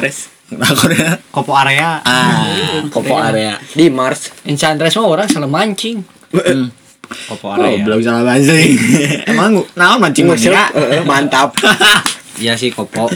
Nah, 0.49 0.73
Korea. 0.73 1.21
Kopo 1.29 1.53
area. 1.55 2.01
Ah, 2.03 2.41
kopo 2.89 3.15
area. 3.15 3.61
Di 3.69 3.93
Mars. 3.93 4.33
Enchantress 4.43 4.97
mah 4.97 5.05
orang 5.07 5.29
salah 5.29 5.45
mancing. 5.47 6.01
Kopo 7.29 7.47
Oh, 7.47 7.55
area. 7.55 7.85
belum 7.85 8.01
salah 8.01 8.25
bahasa. 8.25 8.57
Emang 9.31 9.61
naon 9.75 9.99
mancing 9.99 10.25
Ngusir. 10.25 10.53
mancing? 10.53 10.93
Eh, 10.95 11.05
Mantap. 11.05 11.53
Iya 12.39 12.55
sih 12.55 12.71
Kopo. 12.71 13.11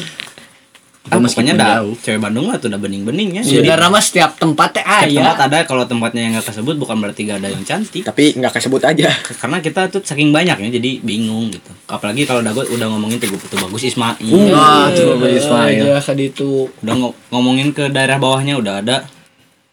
Ah, 1.04 1.18
pokoknya 1.18 1.54
dah 1.54 1.78
jauh. 1.78 1.94
cewek 1.96 2.18
Bandung 2.18 2.46
lah 2.46 2.58
tuh 2.58 2.66
udah 2.66 2.78
bening-bening 2.78 3.38
ya. 3.38 3.42
Sebenarnya 3.42 3.86
mah 3.86 3.98
setiap 3.98 4.34
tempat 4.34 4.70
teh 4.72 4.84
aya. 4.84 5.06
tempat 5.08 5.38
ada 5.46 5.58
kalau 5.62 5.82
tempatnya 5.82 6.20
yang 6.20 6.32
gak 6.34 6.50
tersebut 6.50 6.74
bukan 6.74 6.94
berarti 6.96 7.26
gak 7.26 7.38
ada 7.38 7.48
yang 7.48 7.62
cantik. 7.62 8.02
Tapi 8.02 8.34
nggak 8.34 8.52
kesebut 8.52 8.82
aja. 8.82 9.10
Karena 9.36 9.58
kita 9.58 9.88
tuh 9.88 9.98
saking 10.00 10.30
banyaknya 10.30 10.70
jadi 10.70 11.00
bingung 11.00 11.48
gitu. 11.48 11.71
Apalagi 11.92 12.24
kalau 12.24 12.40
Dagot 12.40 12.72
udah 12.72 12.88
ngomongin 12.88 13.20
tuh 13.20 13.28
tuh 13.36 13.58
bagus 13.60 13.84
Ismail. 13.84 14.16
Wah, 14.48 14.88
tuh 14.88 15.12
bagus 15.12 15.44
Ismail. 15.44 15.84
Ya 15.84 16.00
kaditu. 16.00 16.72
Udah 16.80 16.94
ngo- 16.96 17.16
ngomongin 17.28 17.68
ke 17.70 17.92
daerah 17.92 18.16
bawahnya 18.16 18.56
udah 18.56 18.80
ada 18.80 19.04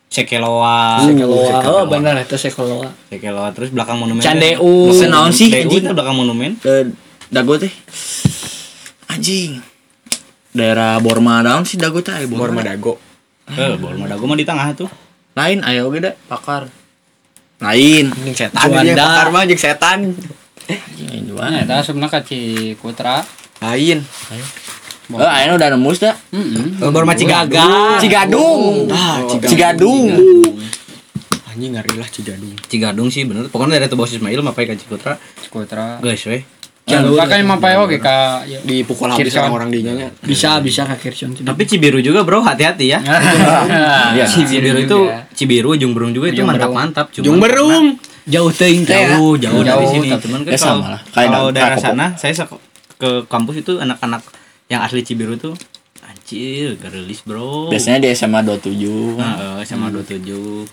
Sekeloa. 0.09 1.05
Sekeloa. 1.05 1.61
Oh 1.63 1.83
bener 1.85 2.19
itu 2.19 2.35
Sekeloa. 2.35 2.89
Sekeloa 3.07 3.55
terus 3.55 3.69
belakang 3.71 4.01
monumen. 4.01 4.19
Candeu. 4.19 4.59
Maksudnya 4.59 5.13
naon 5.13 5.31
sih, 5.31 5.47
anjing? 5.47 5.85
itu 5.85 5.93
belakang 5.93 6.17
monumen. 6.17 6.57
Eh, 6.59 6.91
Dago 7.29 7.55
teh. 7.55 7.69
Anjing. 9.07 9.61
Daerah 10.49 10.97
Borma 10.97 11.45
daun 11.45 11.61
sih 11.61 11.77
Dago 11.77 12.01
teh 12.01 12.25
Borma 12.25 12.57
Borma. 12.57 12.61
Dago. 12.65 12.97
Eh, 13.47 13.77
Borma 13.77 14.09
Dago 14.09 14.25
mah 14.25 14.35
di 14.35 14.43
tengah 14.43 14.73
tuh. 14.73 14.89
Lain 15.37 15.61
ayo 15.63 15.87
oge 15.87 16.01
da 16.01 16.11
pakar. 16.25 16.67
Lain. 17.61 18.09
Anjing 18.09 18.35
setan. 18.35 18.65
Juanda. 18.65 19.05
Pakar 19.05 19.27
mah 19.29 19.41
anjing 19.45 19.61
setan. 19.61 19.99
Nah, 21.39 21.65
eta 21.65 21.81
sebenarnya 21.81 22.13
ka 22.13 22.21
Cikutra. 22.21 23.25
Lain. 23.59 23.99
Eh, 25.09 25.17
ayeuna 25.17 25.57
udah 25.57 25.69
nembus 25.73 25.97
da. 25.97 26.13
Heeh. 26.29 26.85
Borma 26.93 27.17
Cigaga. 27.17 27.97
Cigadung. 27.97 28.85
Ah, 28.93 29.25
Cigadung. 29.41 30.13
Anjing 31.49 31.73
ngari 31.73 31.97
lah 31.97 32.07
Cigadung. 32.07 32.53
Cigadung 32.69 33.09
sih 33.09 33.25
bener. 33.25 33.49
Pokoknya 33.49 33.81
dari 33.81 33.89
tuh 33.89 33.97
bos 33.97 34.13
Ismail 34.13 34.39
mah 34.45 34.53
pakai 34.53 34.77
Cikutra. 34.77 35.17
Cikutra. 35.41 35.97
Guys, 35.99 36.21
weh. 36.29 36.45
Jangan 36.89 37.05
lupa 37.05 37.23
kan 37.29 37.37
mampai 37.45 37.77
oge 37.77 37.97
ka. 38.01 38.41
Dipukul 38.65 39.13
habis 39.13 39.29
Kircon. 39.29 39.45
orang-orang 39.45 39.69
di 39.69 39.79
nya. 39.85 40.09
Bisa 40.25 40.57
bisa 40.57 40.89
ke 40.89 41.09
Kircon. 41.09 41.37
Tapi 41.37 41.63
Cibiru 41.69 42.01
juga 42.01 42.25
bro, 42.25 42.41
hati-hati 42.41 42.93
ya. 42.93 42.99
Iya. 44.17 44.25
Cibiru 44.25 44.81
itu 44.81 44.99
Cibiru 45.37 45.77
Ujung 45.77 45.93
Berung 45.93 46.13
juga 46.13 46.33
itu 46.33 46.41
mantap-mantap. 46.41 47.13
Cuman 47.13 47.25
Jung 47.25 47.37
berung. 47.37 47.85
Jauh 48.29 48.51
teuing 48.51 48.83
teh. 48.83 48.93
ya. 48.95 49.15
Jauh, 49.15 49.33
jauh 49.35 49.59
dari 49.59 49.81
Jauh, 49.81 49.91
sini. 49.91 50.09
tapi- 50.09 50.23
Cuman 50.23 50.39
kan 50.41 50.51
Ya, 50.51 50.57
kalau, 50.57 50.77
sama 50.77 50.87
lah. 50.89 51.01
Kayak 51.03 51.29
kalau 51.29 51.49
daerah 51.49 51.77
sana, 51.77 52.05
saya 52.13 52.33
ke 52.95 53.09
kampus 53.25 53.55
itu 53.57 53.73
anak-anak 53.75 54.21
yang 54.67 54.79
asli 54.79 55.01
Cibiru 55.01 55.33
tuh 55.35 55.57
anjir, 56.01 56.75
gerilis 56.75 57.21
bro. 57.21 57.67
Biasanya 57.67 57.99
di 57.99 58.09
SMA 58.11 58.39
27. 58.41 59.15
Nah, 59.15 59.57
eh, 59.57 59.65
SMA 59.65 59.89
27 59.89 60.67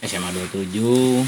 SMA 0.00 0.28
27 0.30 1.26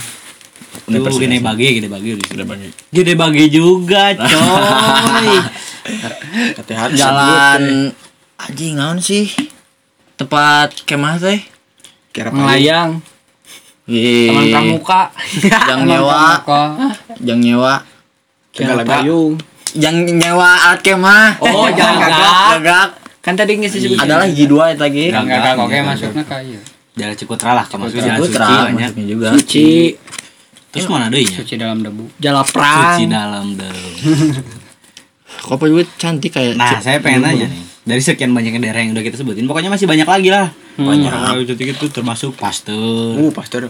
Itu 0.60 0.86
Universitas. 0.86 1.24
gede 1.24 1.38
bagi, 1.40 1.66
gede 1.74 1.88
bagi 1.88 2.10
di 2.12 2.22
sini. 2.22 2.68
Gede 2.92 3.14
bagi 3.14 3.44
juga, 3.48 4.12
coy. 4.12 5.26
Hati-hati. 6.58 6.94
Jalan 6.94 7.90
anjing 8.36 8.76
naon 8.76 9.00
sih? 9.00 9.32
Tempat 10.14 10.84
kemah 10.84 11.16
teh. 11.16 11.40
Kira 12.12 12.28
Melayang. 12.28 13.00
Ih, 13.90 14.30
Taman 14.30 14.46
Pramuka. 14.54 15.02
Yang 15.42 15.80
nyewa, 15.82 16.22
yang 17.18 17.40
nyewa, 17.42 17.74
Galaga. 18.54 19.02
payung. 19.02 19.34
yang 19.74 19.96
nyewa 20.06 20.50
alat 20.70 20.80
kemah. 20.82 21.42
Oh, 21.42 21.66
jangan 21.78 21.98
gagak. 21.98 22.34
Gagak. 22.58 22.88
Kan 23.20 23.34
tadi 23.34 23.58
nggak 23.58 23.70
disebut. 23.70 23.98
Adalah 23.98 24.26
hiji 24.30 24.46
dua 24.46 24.72
ge. 24.74 25.10
Enggak 25.10 25.22
enggak 25.26 25.54
oke 25.58 25.66
Enggak, 25.66 25.82
masuknya 25.86 26.24
ka 26.24 26.38
ieu. 26.38 26.60
Jalan 26.94 27.14
Cikutra 27.14 27.50
lah, 27.54 27.64
masuk 27.66 27.98
jalan 28.02 28.18
suci 28.22 28.38
banyak. 28.38 28.74
masuknya 28.78 29.06
juga. 29.06 29.28
Suci, 29.34 29.70
Terus 30.70 30.86
mana 30.86 31.10
deh 31.10 31.22
ya? 31.26 31.34
Suci 31.42 31.54
dalam 31.58 31.82
debu. 31.82 32.06
Jalaprang. 32.22 32.94
Suci 32.94 33.04
dalam 33.10 33.46
dalam. 33.58 33.90
Kok 35.46 35.62
juga 35.66 35.82
cantik 35.98 36.30
kayak 36.34 36.54
Nah, 36.58 36.78
saya 36.78 36.98
pengen 37.02 37.26
nanya 37.26 37.46
nih. 37.50 37.62
Dari 37.90 37.98
sekian 37.98 38.30
banyaknya 38.30 38.70
daerah 38.70 38.86
yang 38.86 38.94
udah 38.94 39.02
kita 39.02 39.18
sebutin, 39.18 39.50
pokoknya 39.50 39.66
masih 39.66 39.90
banyak 39.90 40.06
lagi 40.06 40.30
lah. 40.30 40.54
Banyak. 40.78 41.10
Kalau 41.10 41.42
cantik 41.42 41.68
itu 41.74 41.86
termasuk 41.90 42.38
Pasteur, 42.38 43.18
Uh, 43.18 43.28
pastor. 43.34 43.66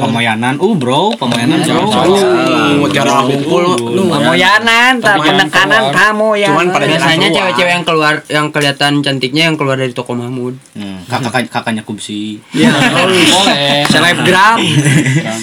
Pamoyanan. 0.00 0.56
Uh, 0.56 0.72
bro, 0.72 1.12
Pamoyanan, 1.20 1.60
bro. 1.60 1.84
Uh, 1.84 2.80
Mutiara. 2.80 3.28
Lu 3.28 4.08
Pamoyanan, 4.08 4.98
tak 5.04 5.20
penekanan 5.20 5.92
pamoyanan. 5.92 6.56
Cuman 6.56 6.66
pada 6.72 6.86
Biasanya 6.88 7.28
cewek-cewek 7.28 7.72
yang 7.76 7.84
keluar 7.84 8.14
yang 8.32 8.46
kelihatan 8.48 9.04
cantiknya 9.04 9.52
yang 9.52 9.60
keluar 9.60 9.76
dari 9.76 9.92
toko 9.92 10.16
Mahmud. 10.16 10.56
Hmm, 10.72 11.04
kakak 11.04 11.52
kakaknya 11.52 11.84
Kubsi. 11.84 12.40
Iya. 12.56 12.72
Boleh. 13.36 13.84
Selebgram. 13.92 14.56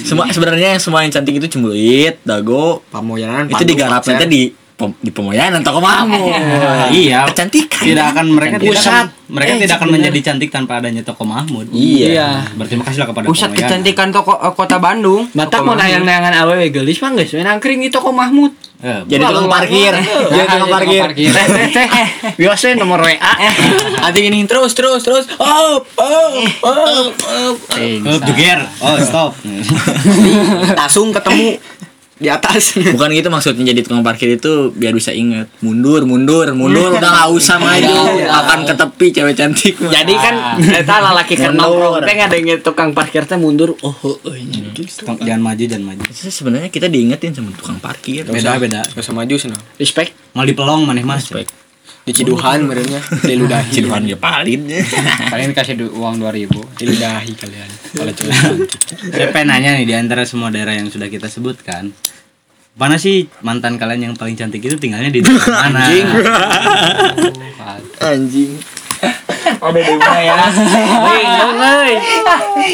semua 0.02 0.26
sebenarnya 0.34 0.76
yang 0.76 0.82
semua 0.82 1.06
yang 1.06 1.14
cantik 1.14 1.38
itu 1.38 1.48
cembulit, 1.48 2.18
dago, 2.26 2.82
Pamoyanan. 2.90 3.54
itu 3.54 3.64
digarapnya 3.64 4.18
teh 4.18 4.28
di 4.28 4.65
pem- 4.76 4.98
di 4.98 5.10
pemoyanan 5.10 5.60
toko 5.60 5.80
mamu. 5.80 6.32
Iya. 6.90 7.24
Kecantikan. 7.26 7.82
Tidak 7.82 8.06
akan 8.06 8.26
mereka 8.30 8.56
tidak 8.56 8.72
Pusat. 8.76 8.92
akan, 8.92 9.06
mereka 9.26 9.48
Eh, 9.48 9.56
tidak 9.58 9.66
akan 9.66 9.72
sebenarnya. 9.82 9.96
menjadi 10.06 10.20
cantik 10.22 10.50
tanpa 10.50 10.74
adanya 10.78 11.02
toko 11.02 11.24
Mahmud. 11.24 11.66
Iya. 11.72 12.30
Berterima 12.54 12.84
kasihlah 12.84 13.08
kepada 13.10 13.26
Pusat 13.26 13.52
kecantikan 13.56 14.08
toko 14.12 14.32
eh, 14.34 14.54
kota 14.54 14.78
Bandung. 14.78 15.28
Batak 15.32 15.62
mau 15.62 15.74
nayang-nayangan 15.74 16.34
awewe 16.38 16.68
gelis 16.70 17.00
mah 17.00 17.12
geus 17.14 17.32
we 17.32 17.42
nangkring 17.42 17.80
di 17.80 17.90
toko 17.90 18.12
Mahmud. 18.12 18.52
Eh, 18.78 19.02
Jadi 19.08 19.24
tukang 19.24 19.48
parkir. 19.48 19.96
Jadi 19.96 20.46
tukang 20.46 20.70
parkir. 20.70 21.08
Teh 21.08 21.46
teh 21.48 21.68
teh. 21.72 21.88
Biasa 22.36 22.76
nomor 22.76 23.00
WA. 23.02 23.34
Nanti 23.98 24.20
gini 24.28 24.44
terus 24.44 24.76
terus 24.76 25.00
terus. 25.02 25.26
Oh, 25.38 25.80
oh, 25.96 26.30
oh, 26.62 27.08
oh. 27.10 27.54
eh, 27.74 27.98
juger. 28.22 28.60
Oh, 28.78 29.00
stop. 29.00 29.32
Langsung 30.80 31.10
ketemu 31.10 31.58
di 32.16 32.32
atas. 32.32 32.80
Bukan 32.96 33.12
gitu 33.12 33.28
maksudnya 33.28 33.76
jadi 33.76 33.84
tukang 33.84 34.00
parkir 34.00 34.32
itu 34.32 34.72
biar 34.72 34.96
bisa 34.96 35.12
inget 35.12 35.52
mundur 35.60 36.08
mundur 36.08 36.48
mundur 36.56 36.96
udah 36.96 37.10
nggak 37.12 37.30
usah 37.30 37.60
maju 37.60 37.96
akan 38.24 38.60
ke 38.64 38.74
tepi 38.74 39.08
cewek 39.12 39.36
cantik 39.36 39.76
mah. 39.78 39.92
Jadi 39.92 40.14
kan 40.16 40.36
eta 40.62 40.96
lalaki 41.04 41.36
keur 41.36 41.52
Mundur. 41.52 41.76
nongkrong 41.92 42.08
teh 42.08 42.16
ngadenge 42.16 42.56
tukang 42.64 42.90
parkir 42.92 43.28
teh 43.28 43.36
mundur. 43.36 43.76
Oh, 43.82 43.92
heuh. 43.92 44.16
Tong- 45.04 45.20
jangan 45.20 45.42
maju, 45.44 45.64
jangan 45.66 45.86
maju. 45.86 46.02
Sebenarnya 46.10 46.70
kita 46.70 46.88
diingetin 46.88 47.36
sama 47.36 47.52
tukang 47.52 47.80
parkir 47.80 48.24
Beda, 48.24 48.56
beda. 48.56 48.82
Gak 48.86 49.02
usah 49.02 49.12
maju 49.12 49.36
sana. 49.36 49.58
Respect. 49.76 50.16
Mau 50.32 50.48
dipelong 50.48 50.88
maneh 50.88 51.04
mas. 51.04 51.28
Respect. 51.28 51.65
Di 52.06 52.14
Ciduhan 52.14 52.70
merenya. 52.70 53.02
Di 53.02 53.34
ludahi. 53.34 53.74
Ciduhan 53.74 54.06
ya 54.06 54.14
palin 54.14 54.62
Kalian 55.34 55.58
kasih 55.58 55.74
du- 55.74 55.90
uang 55.90 56.22
2000. 56.22 56.78
Di 56.78 56.86
ludahi 56.86 57.34
kalian. 57.34 57.70
Kalau 57.98 58.14
cantik. 58.18 58.70
Saya 59.10 59.28
pengen 59.34 59.50
nanya 59.50 59.74
nih 59.74 59.90
di 59.90 59.96
antara 59.98 60.22
semua 60.22 60.54
daerah 60.54 60.78
yang 60.78 60.86
sudah 60.86 61.10
kita 61.10 61.26
sebutkan, 61.26 61.90
mana 62.78 63.02
sih 63.02 63.26
mantan 63.42 63.82
kalian 63.82 64.12
yang 64.12 64.14
paling 64.14 64.38
cantik 64.38 64.62
itu 64.62 64.78
tinggalnya 64.78 65.10
di 65.10 65.26
mana? 65.26 65.90
anjing 68.06 68.52
Ada 69.62 69.80
di 69.80 69.94
mana 69.96 70.20
ya? 70.20 70.36
Bingung 71.06 71.58
euy. 71.60 71.94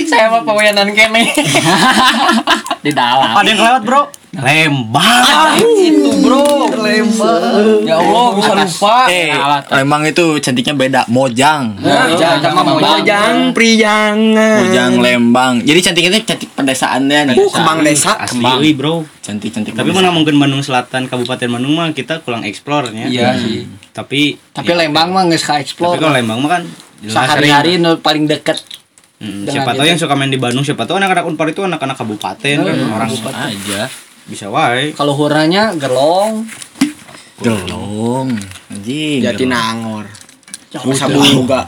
Saya 0.08 0.26
mah 0.32 0.42
paweanan 0.42 0.90
kene. 0.96 1.24
Di 2.82 2.92
dalam. 2.92 3.38
Ada 3.38 3.48
yang 3.48 3.60
kelewat, 3.60 3.84
Bro. 3.86 4.04
Lembang. 4.32 5.60
Itu, 5.60 6.10
Bro. 6.24 6.72
Lembang. 6.72 7.84
Ya 7.84 8.00
Allah, 8.00 8.28
bisa 8.32 8.52
lupa. 8.56 8.98
Eh, 9.12 9.36
emang 9.84 10.08
itu 10.08 10.40
cantiknya 10.40 10.74
beda. 10.74 11.02
Mojang. 11.12 11.76
Mojang 11.78 12.40
sama 12.40 12.64
Mojang 12.64 13.52
prijangan. 13.52 14.66
Mojang 14.66 14.94
Lembang. 15.04 15.54
Jadi 15.68 15.80
cantiknya 15.84 16.10
itu 16.16 16.24
cantik 16.24 16.50
pedesaannya 16.56 17.20
nih. 17.32 17.36
Uh, 17.36 17.52
kembang 17.52 17.84
desa. 17.84 18.16
Asli, 18.16 18.72
Bro. 18.72 19.04
Cantik-cantik. 19.22 19.76
Tapi 19.76 19.92
mana 19.92 20.10
mungkin 20.10 20.40
Bandung 20.40 20.64
Selatan, 20.64 21.06
Kabupaten 21.12 21.46
Bandung 21.52 21.76
mah 21.78 21.92
kita 21.92 22.24
kurang 22.24 22.48
eksplornya. 22.48 23.12
Iya 23.12 23.36
sih. 23.38 23.68
Tapi 23.92 24.40
Tapi 24.56 24.72
Lembang 24.72 25.12
mah 25.12 25.28
geus 25.28 25.44
ka 25.44 25.60
tapi 25.60 25.68
explore. 25.68 26.00
kalau 26.00 26.16
Lembang 26.16 26.40
mah 26.40 26.50
kan 26.58 26.64
Sehari-hari 27.06 27.82
paling 28.02 28.26
deket. 28.30 28.62
Hmm, 29.22 29.46
siapa 29.46 29.78
tahu 29.78 29.86
yang 29.86 30.02
suka 30.02 30.18
main 30.18 30.34
di 30.34 30.42
Bandung, 30.42 30.66
siapa 30.66 30.90
tahu 30.90 30.98
anak-anak 30.98 31.30
Unpar 31.30 31.46
itu 31.54 31.62
anak-anak 31.62 31.94
kabupaten 31.94 32.58
kan 32.66 32.76
orang 32.90 33.10
aja. 33.14 33.86
bisa 34.26 34.50
wae. 34.50 34.94
Kalau 34.98 35.14
huranya 35.18 35.74
gerlong. 35.78 36.46
Gelong. 37.42 38.34
Anjing. 38.70 39.22
Jatinangor. 39.22 40.06
Bisa 40.72 41.06
buga. 41.10 41.66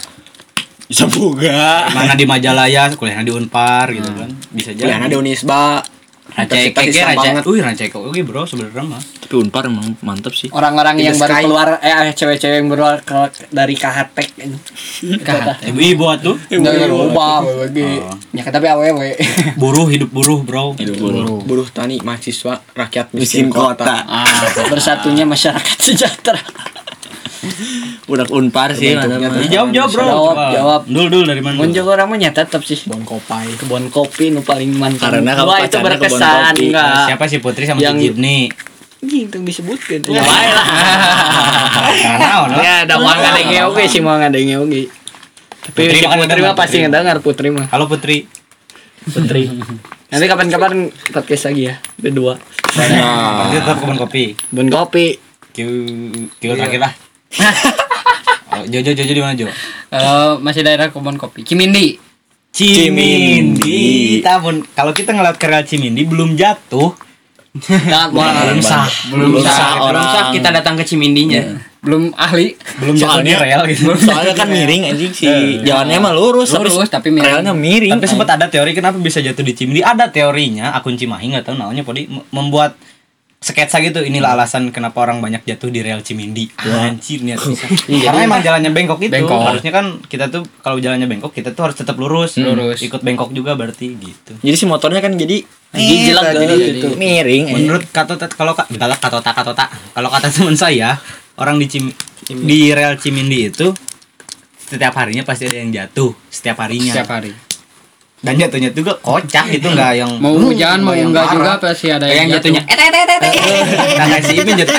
Bisa 0.86 1.06
buga. 1.10 1.90
Mana 1.90 2.14
di 2.14 2.26
Majalaya, 2.30 2.94
kuliahnya 2.94 3.26
di 3.26 3.34
Unpar 3.34 3.90
gitu 3.90 4.10
kan. 4.14 4.30
Bisa 4.54 4.74
Kuliahnya 4.74 5.10
jadi. 5.10 5.14
di 5.14 5.18
Unisba. 5.18 5.82
Universitas 6.34 6.84
Islam 6.90 7.08
rancake, 7.08 7.20
banget. 7.22 7.44
Wih, 7.46 7.62
rancake 7.62 7.94
oke 7.94 8.22
bro 8.26 8.42
sebenarnya 8.44 8.84
mah. 8.84 9.02
Tapi 9.22 9.34
Unpar 9.38 9.64
emang 9.70 9.94
mantep 10.02 10.34
sih. 10.34 10.50
Orang-orang 10.50 10.96
yang 10.98 11.16
baru 11.16 11.34
sky. 11.38 11.44
keluar 11.46 11.68
eh 11.78 12.14
cewek-cewek 12.14 12.58
yang 12.60 12.70
baru 12.70 12.84
keluar 13.06 13.30
dari 13.54 13.76
kahatek 13.78 14.28
ini. 14.42 14.58
Ibu 15.70 15.80
ibu 15.94 16.04
tuh 16.20 16.36
Enggak 16.50 16.72
enggak 16.76 16.90
ubah 16.92 17.40
WWG. 17.46 17.78
Ya 18.34 18.44
tapi 18.50 18.68
awewe. 18.68 19.14
buruh 19.62 19.86
hidup 19.88 20.10
buruh 20.10 20.42
bro. 20.42 20.74
Hidup 20.74 20.98
buruh. 20.98 21.40
Buruh 21.46 21.68
tani 21.70 22.02
mahasiswa 22.02 22.66
rakyat 22.74 23.14
Miskin 23.14 23.54
kota. 23.54 23.86
kota. 23.86 23.96
Ah, 24.10 24.28
bersatunya 24.68 25.24
masyarakat 25.24 25.78
sejahtera. 25.86 26.42
Udah 28.06 28.26
Unpar 28.30 28.72
sih. 28.72 28.92
Ih, 28.92 29.00
Jawab 29.48 29.70
jawab 29.72 29.90
bro. 29.90 30.04
Jawab, 30.04 30.36
jawab. 30.52 30.82
Dul 30.88 31.08
dul 31.08 31.24
dari 31.26 31.42
mana? 31.44 31.60
Juga 31.66 31.90
orang 31.94 32.08
mah 32.08 32.18
nyata 32.18 32.44
tetap 32.44 32.64
sih. 32.64 32.80
Bon 32.86 33.02
kopai. 33.02 33.52
Kebun 33.56 33.88
kopi 33.88 34.32
nu 34.32 34.40
paling 34.42 34.72
mantap. 34.72 35.12
Karena 35.12 35.34
kamu 35.34 35.48
Wah, 35.48 35.60
itu 35.60 35.78
berkesan 35.78 36.54
kopi. 36.54 36.66
enggak? 36.72 37.06
Siapa 37.08 37.24
sih 37.28 37.40
Putri 37.40 37.64
sama 37.66 37.80
Yang- 37.80 38.00
Cicip 38.00 38.16
nih? 38.18 38.44
Anjing 39.04 39.24
itu 39.28 39.38
disebutkan. 39.38 40.00
Ya 40.08 40.22
bae 40.24 40.50
lah. 40.50 40.66
Ya, 42.56 42.74
ada 42.88 42.96
mau 42.98 43.12
ngadenge 43.12 43.60
oge 43.68 43.84
sih 43.92 44.00
mau 44.00 44.16
ngadenge 44.16 44.56
oge. 44.58 44.88
Tapi 45.64 45.80
Putri 45.84 46.00
mah 46.00 46.16
Putri 46.16 46.20
ngedengar, 46.20 46.40
mah 46.42 46.56
pasti 46.56 46.76
ngedengar 46.80 47.18
Putri 47.20 47.48
mah. 47.52 47.66
Halo 47.68 47.86
Putri. 47.86 48.24
Putri. 49.04 49.52
Nanti 50.08 50.26
kapan-kapan 50.26 50.88
podcast 51.12 51.50
lagi 51.50 51.68
ya, 51.68 51.76
berdua. 51.98 52.40
Nanti 52.74 53.56
tetap 53.58 53.76
kebun 53.80 54.00
kopi. 54.00 54.40
Kebun 54.40 54.70
kopi. 54.70 55.20
Kiu 55.52 55.70
kiu 56.40 56.56
terakhir 56.56 56.82
lah. 56.82 56.94
Oh, 58.54 58.62
Jojo 58.64 58.94
Jojo 58.94 59.10
di 59.10 59.18
mana 59.18 59.34
Jo? 59.34 59.50
Eh, 59.90 60.32
masih 60.38 60.62
daerah 60.62 60.86
kebun 60.88 61.18
kopi. 61.18 61.42
Cimindi. 61.42 61.98
Cimindi. 62.54 64.22
Tahun 64.22 64.62
kalau 64.72 64.94
kita 64.94 65.10
ngeliat 65.10 65.36
ke 65.36 65.50
rel 65.50 65.66
Cimindi 65.66 66.06
belum 66.06 66.38
jatuh. 66.38 66.94
Nah, 67.84 68.10
Belum 68.10 68.62
sah. 68.62 68.86
Belum 69.10 69.34
Belum 69.34 69.42
sah, 69.42 69.54
sah 69.54 69.72
belum 69.76 69.90
orang. 69.90 70.06
sah 70.06 70.24
kita 70.30 70.50
datang 70.52 70.74
ke 70.74 70.84
Cimindinya. 70.84 71.42
belum 71.84 72.14
ahli. 72.14 72.56
Belum 72.78 72.94
di 72.96 73.34
rel 73.36 73.62
gitu. 73.68 73.90
Soalnya 74.00 74.32
kan 74.32 74.48
miring 74.48 74.88
anjing 74.88 75.12
sih. 75.12 75.60
Jalannya 75.60 75.98
mah 76.00 76.14
lurus, 76.14 76.54
Lurus, 76.54 76.78
tapi 76.88 77.10
miring. 77.10 77.42
relnya 77.42 77.52
miring. 77.52 77.92
Tapi 77.92 78.06
sempat 78.06 78.30
ada 78.32 78.48
teori 78.48 78.72
kenapa 78.72 78.96
bisa 78.98 79.18
jatuh 79.18 79.42
di 79.42 79.52
Cimindi. 79.52 79.82
Ada 79.82 80.08
teorinya, 80.08 80.72
akun 80.72 80.94
Cimahi 80.94 81.34
nggak 81.34 81.44
tahu 81.44 81.58
namanya 81.58 81.82
Podi 81.82 82.06
membuat 82.30 82.78
sketsa 83.44 83.84
gitu 83.84 84.00
inilah 84.00 84.34
alasan 84.34 84.72
kenapa 84.72 85.04
orang 85.04 85.20
banyak 85.20 85.44
jatuh 85.44 85.68
di 85.68 85.84
rel 85.84 86.00
Cimindi 86.00 86.48
anjir 86.58 87.20
niat 87.20 87.44
bisa 87.44 87.68
karena 88.02 88.24
emang 88.24 88.40
jalannya 88.40 88.72
bengkok 88.72 89.00
itu 89.02 89.12
Bengkok. 89.12 89.44
harusnya 89.44 89.70
kan 89.70 90.00
kita 90.02 90.32
tuh 90.32 90.48
kalau 90.58 90.80
jalannya 90.80 91.06
bengkok 91.06 91.30
kita 91.30 91.52
tuh 91.52 91.68
harus 91.68 91.76
tetap 91.76 91.94
lurus 91.94 92.40
Lurus. 92.40 92.80
ikut 92.80 93.04
bengkok 93.04 93.30
juga 93.30 93.54
berarti 93.54 93.94
gitu 93.94 94.40
Jadi 94.40 94.56
si 94.56 94.64
motornya 94.64 94.98
kan 94.98 95.12
jadi 95.14 95.44
Jadi 95.70 95.96
jelek 96.06 96.24
jadi 96.40 96.56
gitu. 96.56 96.88
miring. 96.96 97.44
anjing. 97.46 97.56
menurut 97.60 97.84
kata 97.86 98.16
kalau 98.30 98.54
ka- 98.54 98.66
bentar 98.66 98.88
lah, 98.88 98.96
katota 98.96 99.30
katota 99.30 99.66
kalau 99.92 100.08
kata 100.08 100.28
teman 100.30 100.56
saya 100.56 100.96
orang 101.36 101.58
di 101.58 101.68
Cim, 101.68 101.92
di 102.24 102.72
rel 102.72 102.96
Cimindi 102.96 103.50
itu 103.50 103.76
setiap 104.64 104.96
harinya 104.96 105.22
pasti 105.22 105.46
ada 105.46 105.58
yang 105.58 105.70
jatuh 105.70 106.16
setiap 106.28 106.58
harinya 106.60 106.96
Setiap 106.96 107.12
hari. 107.12 107.34
Dan 108.24 108.34
jatuhnya 108.34 108.72
juga 108.72 108.96
kocak 108.98 109.52
itu 109.52 109.68
enggak 109.68 110.00
yang 110.00 110.12
Mau 110.16 110.32
hujan, 110.34 110.80
mau 110.80 110.96
yang 110.96 111.12
enggak 111.12 111.28
juga 111.30 111.60
pasti 111.60 111.92
ada 111.92 112.08
yang, 112.08 112.32
yang 112.32 112.40
jatuh. 112.40 112.56
jatuhnya 112.56 112.62
eh 112.64 112.78
eh 112.78 112.90
eh 112.90 113.04
eh 113.04 113.20
eh 113.20 113.96
nah 114.00 114.06
kayak 114.08 114.24
si 114.24 114.34
Ipin 114.34 114.56
jatuh 114.56 114.76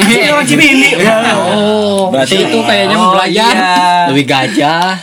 si 0.00 0.14
orang 0.26 0.46
Cimindi 0.46 0.90
Oh, 1.38 2.08
Berarti 2.08 2.36
itu 2.40 2.58
kayaknya 2.58 2.96
Oh, 2.96 3.12
belajar. 3.12 3.52
iya. 3.52 3.74
Lebih 4.08 4.24
gajah. 4.24 4.96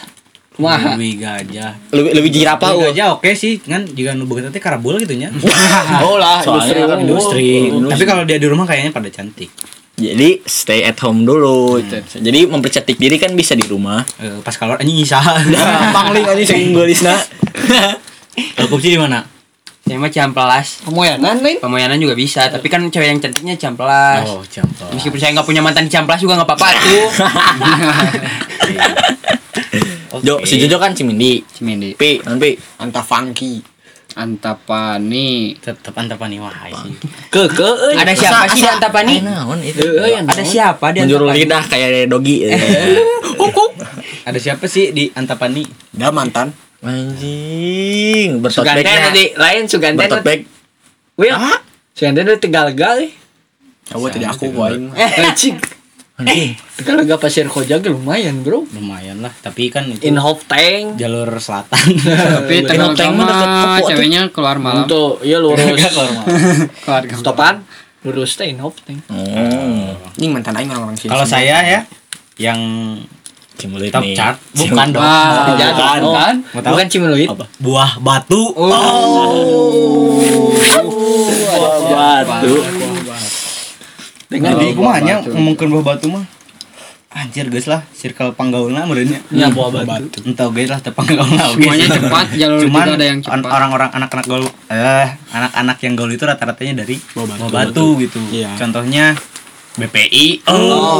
Wah, 0.55 0.95
Lebih 0.95 1.13
gajah. 1.19 1.71
Lebih 1.91 2.11
lebih 2.15 2.29
jirapa 2.31 2.65
Lebih 2.71 2.83
gajah 2.89 3.07
oke 3.13 3.29
sih. 3.31 3.59
Kan 3.59 3.85
juga 3.87 4.11
nu 4.11 4.25
begitu 4.25 4.49
teh 4.49 4.57
karabul 4.57 4.97
gitu 4.97 5.13
nya 5.13 5.29
oh 6.01 6.17
lah 6.17 6.41
industri. 6.41 7.69
industri. 7.69 7.91
tapi 7.91 8.03
kalau 8.03 8.23
dia 8.23 8.35
di 8.35 8.47
rumah 8.47 8.65
kayaknya 8.65 8.89
pada 8.89 9.07
cantik 9.07 9.51
Jadi 9.95 10.43
stay 10.43 10.83
at 10.83 10.99
home 10.99 11.23
dulu. 11.23 11.79
Jadi 12.11 12.43
mempercantik 12.45 12.99
diri 12.99 13.15
kan 13.15 13.31
bisa 13.31 13.55
di 13.55 13.63
rumah. 13.63 14.03
Eh, 14.19 14.43
pas 14.43 14.51
keluar 14.51 14.75
anjing 14.75 14.97
nyisa 14.97 15.23
Pangling 15.95 16.25
aja 16.25 16.43
saking 16.45 16.75
gelisna. 16.75 17.15
kalau 18.53 18.67
kupsi 18.67 18.91
di 18.91 18.99
mana 18.99 19.23
Saya 19.85 19.95
mah 19.95 20.09
camplas. 20.09 20.81
pemoyanan 20.81 21.39
lain. 21.39 21.61
Pemoyanan 21.61 21.95
juga 21.95 22.11
bisa, 22.11 22.49
tapi 22.49 22.67
kan 22.67 22.81
cewek 22.89 23.05
yang 23.07 23.21
cantiknya 23.21 23.53
camplas. 23.55 24.25
oh 24.25 24.41
campur 24.43 24.89
Meskipun 24.91 25.15
saya 25.15 25.31
nggak 25.31 25.45
punya 25.45 25.61
mantan 25.61 25.85
di 25.85 25.93
camplas 25.93 26.19
juga 26.19 26.41
nggak 26.41 26.49
apa-apa 26.49 26.69
tuh. 26.75 27.05
Jo, 30.25 30.39
si 30.41 30.55
Jojo 30.57 30.79
kan 30.79 30.95
Cimindi. 30.95 31.43
Cimindi. 31.45 31.91
Pi, 31.93 32.23
nanti 32.23 32.55
Anta 32.79 33.03
funky. 33.03 33.59
Antapani. 34.15 35.59
tetep 35.59 35.91
antapa 35.91 36.31
nih 36.31 36.39
wah 36.39 36.55
sih 36.71 36.95
Ke 37.27 37.51
ke. 37.51 37.69
Ada 37.99 38.15
siapa 38.15 38.47
sih 38.47 38.63
di 38.63 38.67
Antapani? 38.71 39.15
naon 39.19 39.59
itu? 39.59 39.83
Ada 40.01 40.43
siapa 40.47 40.95
di 40.95 41.03
Menjuru 41.03 41.27
Antapani? 41.27 41.39
lidah 41.43 41.63
kayak 41.67 42.07
dogi. 42.07 42.35
ada 44.25 44.39
siapa 44.39 44.65
sih 44.71 44.95
di 44.95 45.11
Antapani 45.11 45.67
Dia 45.91 46.09
mantan. 46.15 46.55
Anjing, 46.85 48.45
backnya. 48.45 49.09
tadi 49.09 49.25
lain 49.33 49.61
Suganten. 49.65 49.99
Bertot 50.05 50.21
back. 50.21 50.39
Wih, 51.17 51.33
Suganten 51.97 52.29
udah 52.29 52.37
Tegal-gal. 52.37 53.09
Coba 53.89 54.07
tadi 54.13 54.25
aku 54.25 54.49
wain. 54.53 54.93
Eh, 54.93 55.11
Anjing. 56.15 56.55
Tegal-gal 56.75 57.19
pasir 57.19 57.43
koja 57.45 57.75
lumayan, 57.81 58.39
Bro. 58.39 58.63
lumayan 58.71 59.19
lah 59.19 59.35
tapi 59.35 59.67
kan 59.67 59.83
itu 59.85 59.99
In 60.01 60.15
Hof 60.15 60.47
Tank. 60.47 60.95
jalur 60.95 61.27
selatan 61.37 61.75
Tapi 62.37 62.63
tegal 62.63 62.95
Tank 62.95 63.11
mah 63.13 63.25
deket 63.25 63.35
sama 63.37 63.55
Papua 63.57 63.75
tuh. 63.75 63.87
ceweknya 63.91 64.21
keluar 64.29 64.55
malam. 64.55 64.83
Untuk 64.83 65.19
iya 65.21 65.37
lurus. 65.43 65.59
Keluar 66.79 67.03
ke 67.09 67.15
Stopan. 67.15 67.67
Lurus 68.01 68.31
teh 68.33 68.47
In 68.47 68.59
Hof 68.59 68.79
Tank. 68.79 69.03
Oh, 69.07 69.91
Ini 70.15 70.25
mantan 70.29 70.55
aing 70.55 70.69
orang-orang 70.69 70.95
sini. 70.95 71.11
kalau 71.11 71.25
saya 71.25 71.59
ya 71.59 71.79
yang 72.37 72.59
Cimulit 73.55 73.87
top 73.87 74.03
nih. 74.03 74.11
chart 74.13 74.35
bukan 74.51 74.87
dong 74.91 74.99
Wah, 74.99 75.47
Bukan, 75.47 75.71
bukan. 75.71 75.99
bukan. 76.01 76.33
Mau 76.45 76.59
tahu? 76.59 76.71
Bukan 76.71 76.87
Cimeluit. 76.87 77.27
Apa? 77.29 77.45
buah 77.57 77.91
batu 77.99 78.41
Batu. 82.25 82.55
Dengan 84.35 84.53
di 84.59 84.67
kumanya 84.75 85.15
ngomongkeun 85.23 85.69
buah 85.71 85.85
batu 85.95 86.07
mah. 86.11 86.25
Anjir 87.15 87.47
guys 87.47 87.63
lah 87.71 87.79
circle 87.95 88.35
panggaulna 88.35 88.83
merenya 88.83 89.23
Ya, 89.31 89.47
buah 89.47 89.71
batu. 89.71 90.19
entah 90.27 90.51
guys 90.51 90.67
lah 90.67 90.83
tepanggaulna 90.83 91.47
oke 91.47 91.63
Semuanya 91.63 91.87
cepat, 91.87 92.27
jalur 92.35 92.59
cuman 92.67 92.83
juga 92.83 92.95
ada 92.99 93.05
yang 93.07 93.19
cepat. 93.23 93.39
orang-orang 93.47 93.89
anak-anak 93.95 94.25
gaul 94.27 94.43
eh 94.67 95.07
anak-anak 95.31 95.77
yang 95.79 95.93
gaul 95.95 96.11
itu 96.11 96.23
rata-ratanya 96.27 96.83
dari 96.83 96.99
buah 97.15 97.47
batu, 97.47 97.95
gitu. 98.03 98.19
Iya. 98.35 98.59
contohnya 98.59 99.15
BPI 99.75 100.43
oh, 100.47 100.99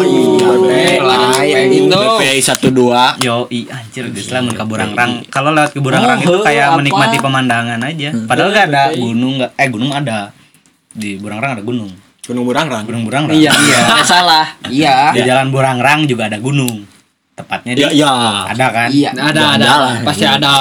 Lain 1.03 1.67
itu. 1.71 1.91
BPI 1.91 2.39
12. 2.39 3.19
yo 3.19 3.47
i 3.51 3.67
anjir 3.67 4.07
guys 4.07 4.31
lah 4.31 4.39
mun 4.39 4.55
ka 4.55 4.63
Burangrang 4.63 5.23
kalau 5.27 5.51
lewat 5.51 5.75
ke 5.75 5.83
Burangrang 5.83 6.23
itu 6.23 6.39
kayak 6.43 6.79
menikmati 6.79 7.19
pemandangan 7.19 7.79
aja. 7.83 8.15
Padahal 8.23 8.55
gak 8.55 8.67
ada 8.71 8.83
gunung 8.95 9.39
nggak 9.39 9.51
eh 9.55 9.67
gunung 9.67 9.91
ada. 9.91 10.31
Di 10.95 11.19
Burangrang 11.19 11.59
ada 11.59 11.63
gunung 11.63 11.91
Gunung 12.25 12.43
Burangrang. 12.43 12.83
gunung 12.83 13.03
Burangrang 13.03 13.35
Iya, 13.35 13.51
iya. 13.53 13.77
Nggak 13.85 14.05
salah. 14.13 14.45
Iya. 14.65 15.13
di 15.13 15.21
jalan 15.21 15.47
Burangrang 15.49 16.05
juga 16.05 16.25
ada 16.25 16.37
gunung 16.37 16.85
tepatnya 17.31 17.71
di 17.73 17.81
Ya, 17.83 17.89
ya. 17.91 18.11
ada 18.47 18.67
kan 18.69 18.89
Iya. 18.89 19.09
Ada, 19.13 19.41
ada. 19.55 19.65
Jalan. 19.67 19.95
Pasti 20.01 20.25
ada. 20.25 20.53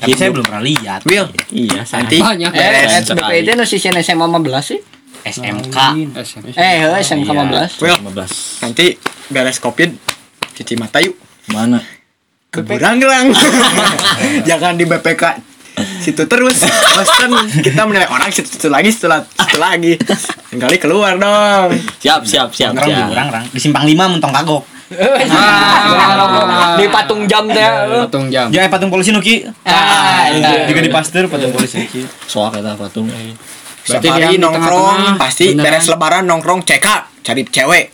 tapi 0.00 0.16
saya 0.16 0.30
belum 0.32 0.44
pernah 0.44 0.62
lihat 0.62 1.00
Will. 1.04 1.28
Iya, 1.50 1.84
Nanti 1.84 2.16
Banyak. 2.18 2.50
Eh, 2.50 2.58
Beres. 2.58 2.92
BPID 3.06 3.48
nu 3.52 3.64
sisien 3.64 3.92
SMA 3.98 4.24
15 4.24 4.64
sih. 4.64 4.80
SMK 5.20 5.76
Eh, 6.56 6.74
heuh, 6.80 6.96
SMK 6.96 7.28
Iya. 7.28 7.44
15. 7.44 7.70
Will. 7.78 7.98
15. 8.00 8.64
Nanti 8.64 8.96
beres 9.28 9.58
covid 9.58 9.92
cuci 10.50 10.74
mata 10.74 10.98
yuk. 10.98 11.12
Mana? 11.50 11.80
ke 12.48 12.62
Buranggerang 12.62 13.30
jangan 14.48 14.74
di 14.74 14.82
BPK 14.82 15.22
situ 16.00 16.22
terus 16.24 16.56
bosan 16.64 17.30
kita 17.60 17.84
menilai 17.84 18.08
orang 18.08 18.28
situ, 18.28 18.48
situ 18.48 18.66
lagi 18.66 18.88
setelah 18.88 19.22
situ 19.22 19.56
lagi 19.56 19.92
kali 20.50 20.76
keluar 20.76 21.14
dong 21.14 21.70
Siap, 22.00 22.24
siap, 22.24 22.48
siap, 22.50 22.72
di 22.72 22.80
siap. 22.82 23.06
Burangrang, 23.06 23.44
di 23.46 23.60
Simpang 23.60 23.84
5 23.84 23.94
mentong 23.94 24.32
kagok. 24.32 24.64
di 26.74 26.86
patung 26.88 27.22
jam 27.24 27.46
teh 27.46 27.62
Patung 28.02 28.26
jam. 28.26 28.50
Ya 28.50 28.66
patung 28.66 28.90
polisi 28.90 29.14
nuki. 29.14 29.46
Ah, 29.62 30.26
iya. 30.26 30.66
Juga 30.66 30.82
di 30.82 30.90
pasteur 30.90 31.30
patung 31.30 31.54
polisi 31.54 31.78
nuki. 31.78 32.02
Soal 32.26 32.50
kata 32.50 32.74
patung. 32.74 33.06
setiap 33.80 34.02
Berarti 34.02 34.08
hari 34.10 34.20
yang 34.20 34.32
di 34.32 34.38
nongkrong 34.42 35.00
pasti 35.16 35.46
beres 35.54 35.88
lebaran 35.88 36.26
nongkrong 36.26 36.60
CK 36.62 36.86
cari 37.22 37.42
cewek 37.44 37.84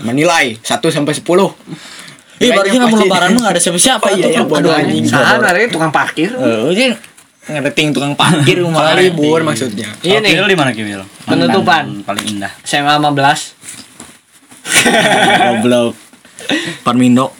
menilai 0.00 0.56
1 0.56 0.68
sampai 0.90 1.14
10 1.16 1.24
Ih, 2.40 2.56
barunya 2.56 2.80
kamu 2.80 2.88
pasti- 2.88 3.04
lebaran 3.04 3.28
mah 3.36 3.40
gak 3.40 3.52
ada 3.52 3.60
siapa-siapa 3.60 4.04
Oh, 4.04 4.16
iya, 4.16 4.26
iya, 4.32 4.42
bodoh 4.44 4.72
anjing. 4.72 5.04
Sahan 5.04 5.40
tukang 5.68 5.92
parkir 5.92 6.32
Eh, 6.32 6.72
ini 7.40 7.50
ngedeting 7.50 7.88
tukang 7.90 8.12
parkir 8.14 8.60
rumah. 8.60 8.84
Malah 8.84 8.96
libur 8.96 9.40
maksudnya 9.40 9.88
Iya 10.00 10.20
nih. 10.20 10.36
Di 10.36 10.54
mana 10.54 10.70
Kiwil? 10.70 11.00
Penutupan. 11.24 12.04
Paling 12.04 12.26
indah. 12.30 12.52
SMA 12.60 12.96
15 12.96 13.56
Goblok. 15.40 15.94
Parmindo. 16.84 17.32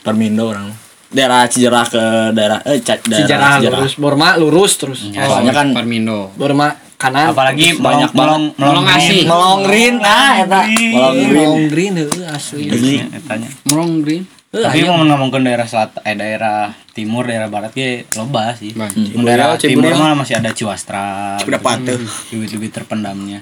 Parmindo 0.00 0.44
orang. 0.48 0.72
Daerah 1.08 1.44
Cijerah 1.44 1.84
ke 1.84 2.02
daerah 2.32 2.58
eh 2.64 2.80
daerah 2.80 3.60
sejarah 3.60 3.60
lurus 3.60 4.00
Burma 4.00 4.28
lurus 4.34 4.80
terus 4.80 5.00
Ya, 5.12 5.28
Soalnya 5.28 5.52
kan 5.52 5.76
Parmindo. 5.76 6.32
Burma 6.32 6.72
kanan 6.96 7.36
Apalagi 7.36 7.76
Banyak 7.76 8.16
melong 8.16 8.56
melong 8.56 8.80
Melong 8.80 8.88
asih. 8.88 9.28
melongrin 9.28 10.00
ah 10.00 10.40
eta. 10.40 10.60
Melongrin. 10.64 11.36
Long 11.36 11.62
green 11.68 11.92
heuh 12.00 12.08
asli 12.26 12.72
Iya, 12.72 13.04
Tanya. 13.28 13.48
Melong 13.68 14.00
green. 14.00 14.24
Tapi 14.52 14.84
mau 14.84 15.00
ngomongin 15.00 15.48
daerah 15.48 15.64
selatan, 15.64 16.04
eh 16.04 16.12
daerah 16.12 16.76
timur, 16.92 17.24
daerah 17.24 17.48
barat 17.48 17.72
ge 17.72 18.04
loba 18.20 18.52
sih. 18.52 18.76
Mun 18.76 19.24
daerah 19.24 19.56
timur 19.56 19.96
mah 19.96 20.12
masih 20.12 20.36
ada 20.36 20.52
Ciwastra. 20.52 21.40
Cidapat 21.40 21.88
tuh. 21.88 21.96
Lebih-lebih 22.36 22.68
terpendamnya. 22.68 23.40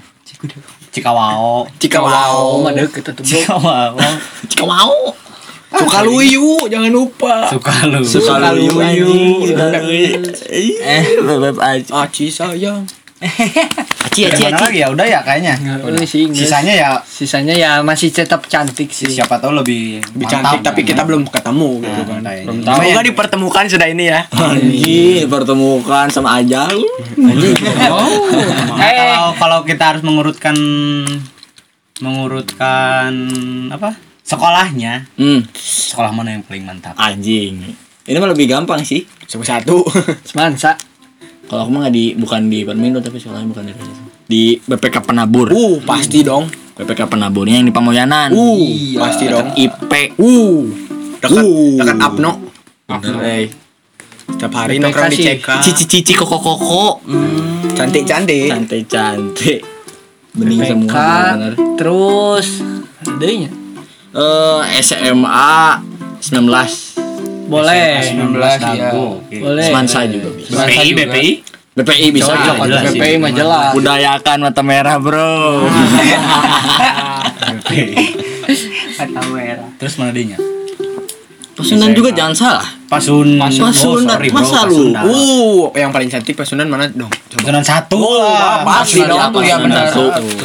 Cikawao. 0.94 1.66
Cikawao 1.82 2.62
mah 2.62 2.70
deket 2.70 3.10
tuh 3.10 3.26
Cikawao. 3.26 3.98
Cika 4.46 4.62
mau. 4.62 5.10
Sukaluyu 5.70 6.66
jangan 6.66 6.90
lupa 6.90 7.46
Sukalu. 7.46 8.02
Sukaluyu 8.02 8.74
anjing. 8.78 9.54
Eh, 10.50 11.02
bebek 11.22 11.58
aja. 11.58 12.06
Aci 12.06 12.26
sayang 12.30 12.86
Gimana 14.10 14.58
aci. 14.58 14.64
lagi 14.66 14.78
ya 14.78 14.88
udah 14.90 15.06
ya 15.06 15.20
kayaknya. 15.22 15.54
Ini 15.80 16.04
sih 16.04 16.20
Inggris. 16.26 16.44
Sisanya 16.44 16.72
ya 16.72 16.88
sisanya 17.00 17.54
ya 17.54 17.70
masih 17.80 18.10
tetap 18.10 18.44
cantik 18.44 18.90
sih 18.90 19.06
siapa 19.06 19.38
tahu 19.38 19.54
lebih 19.54 20.02
lebih 20.12 20.26
cantik 20.26 20.60
tapi 20.60 20.82
kita 20.82 21.02
belum 21.02 21.24
ketemu 21.26 21.80
gitu 21.80 22.02
kan 22.04 22.20
belum 22.20 22.56
Semoga 22.60 23.00
dipertemukan 23.02 23.64
sudah 23.66 23.86
ini 23.86 24.04
ya 24.06 24.20
Anjing, 24.30 25.24
pertemukan 25.26 26.06
sama 26.08 26.36
aja 26.36 26.66
lu. 26.68 26.84
Eh, 28.76 28.96
kalau 29.06 29.32
kalau 29.36 29.58
kita 29.62 29.94
harus 29.94 30.02
mengurutkan 30.02 30.56
mengurutkan 32.00 33.12
apa? 33.70 33.94
Sekolahnya. 34.22 35.10
Hmm, 35.14 35.42
Sekolah 35.52 36.10
mana 36.10 36.32
yang 36.32 36.42
paling 36.42 36.62
mantap? 36.62 36.94
anjing. 36.96 37.60
Ini 38.00 38.16
mah 38.16 38.30
lebih 38.30 38.46
gampang 38.46 38.80
sih. 38.80 39.04
Sama 39.26 39.44
satu 39.44 39.84
semansa 40.22 40.74
Kalau 41.50 41.66
aku 41.66 41.70
mah 41.74 41.80
nggak 41.82 41.94
di 41.98 42.14
bukan 42.14 42.46
di 42.46 42.62
Parmindo 42.62 43.02
tapi 43.02 43.18
sekolahnya 43.18 43.50
bukan 43.50 43.62
di 43.66 43.72
situ. 43.74 44.02
Di 44.30 44.42
BPK 44.62 45.02
Penabur. 45.02 45.50
Uh 45.50 45.82
pasti 45.82 46.22
dong 46.22 46.46
BPK 46.78 47.10
Penaburnya 47.10 47.58
yang 47.58 47.66
di 47.66 47.74
Pamoyanan. 47.74 48.30
Uh 48.30 48.94
pasti 49.02 49.26
dong 49.26 49.50
IP. 49.58 50.14
Uh 50.14 50.70
Dekat 51.18 51.42
Uh. 51.42 51.76
dekat 51.76 51.98
Apno 51.98 52.32
Bener, 52.86 53.18
eh. 53.26 53.46
Setiap 54.30 54.52
hari 54.54 54.78
nongkrong 54.78 55.10
di. 55.10 55.26
CK 55.26 55.48
Cici 55.58 55.84
cici 55.90 56.12
koko 56.14 56.38
koko. 56.38 57.02
Cantik-cantik 57.74 58.46
Cantik 58.54 58.86
cantik. 58.86 59.58
Bening 60.30 60.62
PK 60.62 60.70
semua 60.70 61.34
bener. 61.34 61.52
terus 61.74 62.62
adanya 63.02 63.50
Eh 64.14 64.60
SMA 64.78 65.50
19 66.22 67.09
boleh 67.50 67.98
19 67.98 68.38
ya. 68.78 68.90
boleh 69.42 69.64
Semansa 69.66 70.06
juga 70.06 70.28
bisa. 70.30 70.62
BPI, 70.62 70.88
BPI. 70.94 71.30
BPI 71.70 72.06
bisa. 72.14 72.30
Cocok, 72.30 72.54
Ah, 72.56 72.66
jelas 72.66 72.82
sih. 72.90 72.98
PPI 72.98 73.14
mah 73.18 73.32
jelas 73.34 73.74
Budayakan 73.74 74.38
mata 74.46 74.62
merah, 74.62 74.96
Bro. 75.02 75.66
Terus 79.80 79.94
mana 79.96 80.12
dinya? 80.12 80.36
Pesanan 81.60 81.90
juga 81.92 82.10
jangan 82.10 82.34
salah. 82.34 82.66
Pasun. 82.86 83.38
Pasun, 83.38 83.70
Oh, 83.86 84.02
sorry, 84.02 84.28
bro, 84.28 84.42
masa 84.42 84.66
lu? 84.66 84.90
Pasundan. 84.90 85.02
Uh 85.06 85.70
yang 85.72 85.88
paling 85.88 86.06
cantik 86.06 86.34
Pasunan 86.34 86.66
mana 86.66 86.90
dong 86.90 87.06
Coba 87.06 87.38
Pasunan 87.38 87.62
satu 87.62 88.02
lah. 88.18 88.66
pasti 88.66 88.98
Pasunan 88.98 89.06
dong. 89.06 89.20
satu, 89.22 89.38
ya 89.40 89.56
benar. 89.56 89.84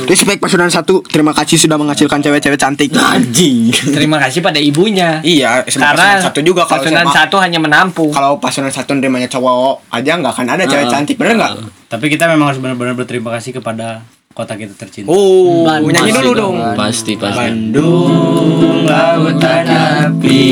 Respect 0.05 0.37
Pasunan 0.37 0.69
satu 0.69 1.01
Terima 1.03 1.33
kasih 1.33 1.57
sudah 1.57 1.73
menghasilkan 1.73 2.21
cewek-cewek 2.21 2.53
cantik 2.55 2.93
Anjing. 2.93 3.73
terima 3.89 4.21
kasih 4.21 4.39
pada 4.39 4.57
ibunya 4.57 5.17
Iya 5.19 5.65
karena 5.65 5.89
Pasunan 6.13 6.21
satu 6.21 6.39
juga 6.39 6.61
kalau 6.63 6.85
pasunan 6.85 7.01
SMA. 7.03 7.15
satu 7.17 7.35
hanya 7.39 7.57
menampung 7.57 8.11
kalau 8.11 8.37
pasunan 8.37 8.69
satu 8.69 8.93
nerimanya 8.93 9.25
cowok 9.25 9.89
aja 9.89 10.11
nggak 10.13 10.31
akan 10.31 10.45
ada 10.47 10.63
cewek 10.63 10.85
Ah. 10.85 10.91
cantik 10.91 11.17
bener 11.17 11.33
nggak? 11.35 11.51
Tapi 11.87 12.05
kita 12.07 12.27
memang 12.27 12.45
harus 12.47 12.59
benar-benar 12.59 12.93
berterima 12.93 13.29
kasih 13.31 13.55
kepada 13.55 14.05
kota 14.35 14.59
kita 14.59 14.75
tercinta. 14.75 15.07
Oh, 15.07 15.63
Bandung. 15.63 15.95
nyanyi 15.95 16.11
dulu 16.11 16.31
dong. 16.35 16.55
Pasti 16.75 17.15
pasti. 17.15 17.39
Bandung 17.39 18.83
lautan 18.83 19.63
api 19.63 20.43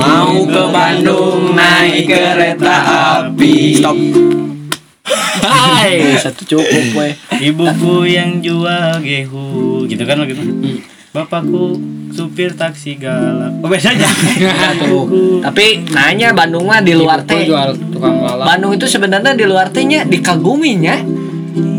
Mau 0.00 0.48
ke 0.48 0.62
Bandung 0.72 1.52
naik 1.52 2.08
kereta 2.08 2.76
api. 3.20 3.76
Stop. 3.76 3.96
Hai. 5.44 6.16
satu 6.24 6.42
cukup 6.48 6.84
weh 6.96 7.12
Ibuku 7.36 8.08
yang 8.08 8.40
jual 8.40 8.96
gehu 9.04 9.84
gitu 9.84 10.02
kan 10.08 10.24
gitu. 10.24 10.40
Bapakku 11.12 11.76
supir 12.16 12.56
taksi 12.56 12.96
galak. 12.96 13.60
Oh 13.60 13.68
beda 13.68 13.92
aja. 13.92 14.08
Tapi 15.52 15.84
nanya 15.92 16.32
Bandung 16.32 16.64
mah 16.64 16.80
di 16.80 16.96
luar 16.96 17.28
teh 17.28 17.44
jual 17.44 17.76
tukang 17.92 18.24
lalap. 18.24 18.56
Bandung 18.56 18.72
itu 18.72 18.88
sebenarnya 18.88 19.36
di 19.36 19.44
luar 19.44 19.68
tehnya 19.68 20.08
dikaguminya 20.08 21.17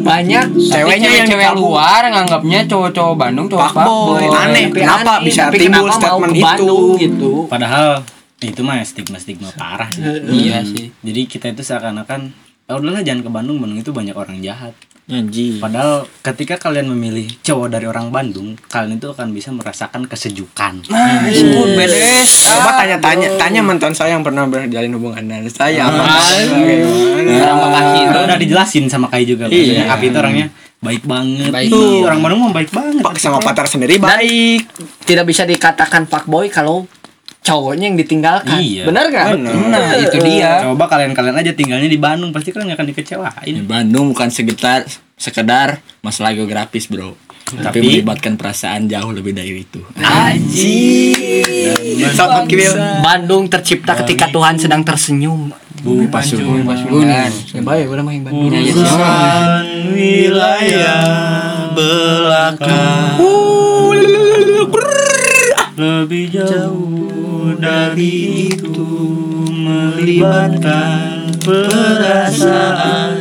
banyak 0.03 0.45
Ceweknya 0.55 1.09
yang 1.21 1.27
cewek 1.27 1.51
luar 1.55 2.07
nganggapnya 2.09 2.65
cowok-cowok 2.65 3.15
Bandung 3.15 3.47
cowok 3.51 3.61
fuckboy. 3.71 4.23
Aneh. 4.27 4.67
Tapi 4.69 4.79
kenapa 4.79 5.11
aneh, 5.19 5.25
bisa 5.29 5.41
tapi 5.47 5.57
timbul 5.59 5.87
kenapa 5.87 5.89
mau 5.89 5.99
statement 5.99 6.31
ke 6.31 6.37
itu? 6.37 6.45
Bandung 6.45 6.85
gitu 6.97 7.31
Padahal 7.49 7.89
itu 8.39 8.61
mah 8.63 8.79
stigma-stigma 8.83 9.49
parah 9.59 9.91
sih. 9.91 10.03
Iya 10.31 10.63
sih. 10.63 10.95
Jadi 11.03 11.21
kita 11.27 11.51
itu 11.51 11.59
seakan-akan 11.59 12.31
ya 12.69 12.77
udahlah 12.77 13.01
jangan 13.03 13.25
ke 13.25 13.31
Bandung, 13.33 13.57
Bandung 13.59 13.81
itu 13.81 13.91
banyak 13.91 14.15
orang 14.15 14.39
jahat. 14.39 14.71
Anjing. 15.09 15.57
Padahal 15.57 16.05
ketika 16.21 16.61
kalian 16.61 16.93
memilih 16.93 17.25
cowok 17.41 17.73
dari 17.73 17.89
orang 17.89 18.13
Bandung, 18.13 18.53
kalian 18.69 19.01
itu 19.01 19.09
akan 19.09 19.33
bisa 19.33 19.49
merasakan 19.49 20.05
kesejukan. 20.05 20.85
Nah, 20.85 21.25
Disebut 21.25 21.73
bedes. 21.73 22.45
Coba 22.45 22.77
tanya-tanya, 22.77 23.27
tanya 23.41 23.61
mantan 23.65 23.97
saya 23.97 24.13
yang 24.13 24.21
pernah 24.21 24.45
berjalin 24.45 24.93
hubungan 24.93 25.25
dengan 25.25 25.49
saya. 25.49 25.89
apa? 25.89 26.05
Terima 27.25 27.67
kasih 27.73 28.01
Itu 28.05 28.19
udah 28.21 28.37
dijelasin 28.37 28.85
sama 28.85 29.09
Kai 29.09 29.25
juga. 29.25 29.49
Iya. 29.49 29.89
Api 29.89 30.13
itu 30.13 30.17
orangnya 30.21 30.53
baik 30.79 31.03
banget. 31.03 31.51
Baik 31.51 31.69
banget. 31.73 32.05
orang 32.05 32.19
Bandung 32.21 32.39
mah 32.45 32.53
baik 32.53 32.69
banget. 32.71 33.01
Pak 33.01 33.13
sama 33.17 33.41
pacar 33.41 33.65
sendiri 33.67 33.97
baik. 33.99 34.61
tidak 35.03 35.25
bisa 35.25 35.43
dikatakan 35.43 36.05
fuckboy 36.05 36.47
kalau 36.53 36.87
cowoknya 37.43 37.85
yang 37.89 37.97
ditinggalkan. 37.97 38.59
Iya. 38.59 38.83
benar 38.85 39.09
nggak? 39.09 39.27
Nah, 39.41 39.89
itu 39.97 40.17
dia. 40.21 40.63
Coba 40.69 40.85
kalian-kalian 40.91 41.35
aja 41.39 41.51
tinggalnya 41.55 41.89
di 41.89 41.99
Bandung, 41.99 42.29
pasti 42.29 42.53
kalian 42.53 42.73
gak 42.73 42.77
akan 42.79 42.87
dikecewain. 42.93 43.45
Ini 43.47 43.61
Bandung 43.65 44.11
bukan 44.13 44.29
sekitar 44.29 44.85
sekedar 45.19 45.83
masalah 45.99 46.31
geografis, 46.35 46.87
Bro. 46.87 47.15
Tapi, 47.49 47.65
Tapi- 47.65 47.81
melibatkan 47.81 48.37
perasaan 48.37 48.85
jauh 48.85 49.09
lebih 49.09 49.33
dari 49.33 49.65
itu. 49.65 49.81
Kiwil. 52.45 52.73
Bandung 53.01 53.49
tercipta 53.49 53.97
ketika 53.97 54.29
Tuhan 54.29 54.61
sedang 54.61 54.85
tersenyum. 54.85 55.49
Bumi 55.81 56.05
Pasun. 56.11 56.43
baik 57.65 57.87
udah 57.89 58.03
main 58.05 58.21
Bandung. 58.21 58.53
Urusan 58.53 59.65
wilayah 59.95 61.01
belakang. 61.73 63.17
Lebih 65.79 66.27
jauh 66.27 67.18
dari 67.57 68.51
itu 68.53 68.89
melibatkan 69.49 71.33
perasaan 71.41 73.17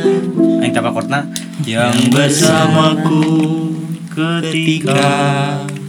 Aing 0.59 0.73
tapak 0.75 0.91
kortna 0.93 1.25
yang 1.65 1.95
bersamaku 2.13 3.23
ketika 4.13 5.07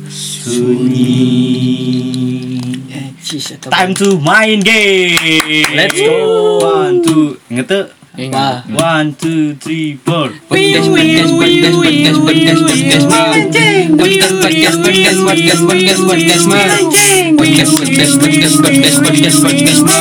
sunyi 0.09 1.51
Time 3.70 3.95
to 3.95 4.18
main 4.18 4.59
game. 4.59 5.14
Let's 5.70 5.95
go. 5.95 6.59
One, 6.59 6.99
two. 6.99 7.38
Ingat 7.47 7.66
tuh 7.70 7.84
Ingat. 8.18 8.66
One, 8.74 9.14
two, 9.14 9.54
three, 9.54 9.94
four. 9.94 10.34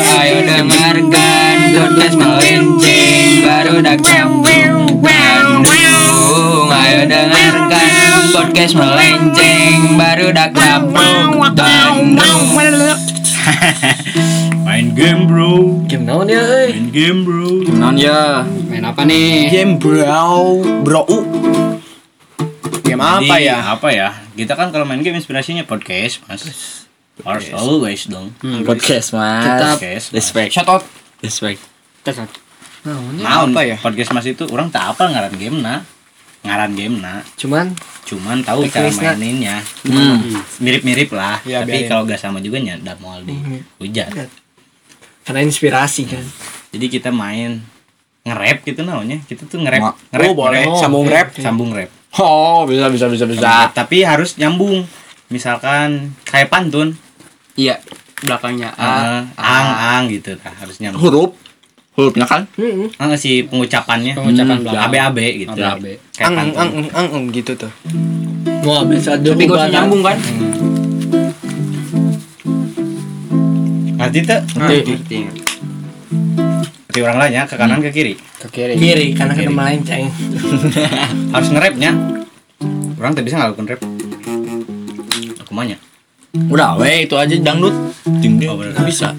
Ayo 0.09 0.37
dengarkan. 0.41 1.55
Baru. 3.45 3.77
Ayo 6.69 7.05
dengarkan 7.05 7.93
podcast 8.33 8.73
melenceng 8.73 9.97
baru 10.01 10.33
dak 10.33 10.57
Bandung. 10.57 12.09
Main 14.67 14.95
game 14.95 15.27
bro. 15.27 15.81
Game 15.85 16.05
naon 16.05 16.29
ya 16.29 16.41
euy? 16.41 16.69
Main 16.75 16.87
game 16.91 17.19
bro. 17.25 17.63
Non 17.69 17.95
ya. 17.95 18.45
Main 18.69 18.85
apa 18.85 19.01
nih? 19.05 19.49
Game 19.51 19.73
bro, 19.77 20.61
bro. 20.85 21.03
Game 22.85 23.01
apa 23.01 23.35
Jadi, 23.37 23.47
ya? 23.49 23.57
Apa 23.75 23.87
ya? 23.93 24.09
Kita 24.33 24.53
kan 24.57 24.73
kalau 24.73 24.85
main 24.87 25.01
game 25.03 25.17
inspirasinya 25.17 25.65
podcast, 25.67 26.23
Mas. 26.25 26.43
Harus 27.19 27.51
always 27.51 28.07
dong. 28.07 28.31
Podcast 28.63 29.11
mas. 29.11 29.75
Podcast. 29.75 30.05
Mas. 30.09 30.15
Respect. 30.15 30.49
Shout 30.55 30.69
out. 30.71 30.83
Respect. 31.19 31.59
Naon 32.87 33.51
apa 33.51 33.61
ya? 33.67 33.75
Podcast 33.75 34.15
Mas 34.15 34.23
itu 34.23 34.47
orang 34.47 34.71
tak 34.71 34.95
apa 34.95 35.11
ngaran 35.11 35.35
game 35.35 35.59
na. 35.59 35.83
Ngaran 36.43 36.71
game 36.73 36.95
na. 37.03 37.21
Cuman 37.35 37.75
Cuman 38.07 38.41
tahu 38.41 38.65
cara 38.65 38.89
maininnya. 38.89 39.61
Hmm. 39.85 40.41
Mirip-mirip 40.57 41.13
lah. 41.13 41.37
Ya, 41.45 41.61
Tapi 41.61 41.85
kalau 41.85 42.09
gak 42.09 42.17
sama 42.17 42.41
juga 42.41 42.57
nya 42.57 42.79
udah 42.81 42.95
mau 42.97 43.21
di 43.21 43.37
hujan. 43.77 44.09
karena 45.21 45.45
inspirasi 45.45 46.09
kan. 46.09 46.25
Jadi 46.73 46.85
kita 46.89 47.13
main 47.13 47.61
nge-rap 48.25 48.65
gitu 48.65 48.81
namanya. 48.81 49.21
Kita 49.29 49.45
tuh 49.45 49.61
nge-rap. 49.61 49.81
Ma- 49.83 49.97
nge-rap, 50.09 50.25
Oh, 50.25 50.33
boleh. 50.33 50.65
nge-rap. 50.65 50.81
Sambung 50.81 51.05
rap. 51.05 51.27
Sambung 51.37 51.69
rap. 51.69 51.89
Oh, 52.17 52.65
bisa 52.65 52.89
bisa 52.89 53.05
bisa 53.05 53.25
bisa. 53.29 53.69
Tapi 53.69 54.01
harus 54.01 54.33
nyambung. 54.41 54.89
Misalkan 55.29 56.17
kayak 56.25 56.49
pantun. 56.49 56.97
Iya, 57.53 57.77
belakangnya 58.25 58.73
A. 58.73 59.21
Ang 59.37 59.67
ang 59.69 60.03
gitu 60.09 60.33
nah, 60.41 60.53
harus 60.57 60.81
nyambung. 60.81 61.01
Huruf. 61.05 61.31
Hurufnya 61.99 62.23
kan? 62.23 62.47
Heeh. 62.55 62.87
Ah, 62.95 63.11
si 63.19 63.43
pengucapannya 63.43 64.15
Pengucapan 64.15 64.63
belakang. 64.63 64.87
ABAB 64.87 65.17
gitu. 65.43 65.59
ABAB. 65.59 65.85
Kayak 66.15 66.27
Ang 66.31 66.35
ang 66.39 66.51
ang 66.55 66.69
ang 66.95 67.07
ang 67.11 67.23
gitu 67.35 67.51
tuh. 67.59 67.67
Wah, 68.63 68.87
bisa 68.87 69.19
ada 69.19 69.35
Tapi 69.35 69.43
usah 69.51 69.67
nyambung 69.67 69.99
kan? 69.99 70.15
Ngerti 73.99 74.19
tuh? 74.23 74.39
Ngerti. 74.55 75.17
Ngerti 76.87 76.99
orang 77.03 77.17
lainnya 77.19 77.43
ke 77.43 77.55
kanan 77.59 77.83
ke 77.83 77.91
kiri. 77.91 78.15
Ke 78.39 78.47
kiri. 78.47 78.73
Kiri 78.79 79.07
karena 79.11 79.35
Kiri. 79.35 79.51
kena 79.51 79.59
melenceng. 79.59 80.07
Harus 81.35 81.49
nge-rapnya. 81.51 81.91
Orang 82.95 83.11
tak 83.11 83.27
bisa 83.27 83.43
ngelakuin 83.43 83.67
rap. 83.75 83.81
Aku 85.43 85.51
manya. 85.51 85.75
Udah, 86.47 86.79
weh 86.79 87.03
itu 87.03 87.19
aja 87.19 87.35
dangdut. 87.35 87.75
Ding 88.23 88.39
ding. 88.39 88.47
Oh. 88.47 88.87
Bisa. 88.87 89.11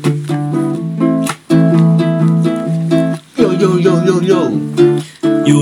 Yo. 5.47 5.61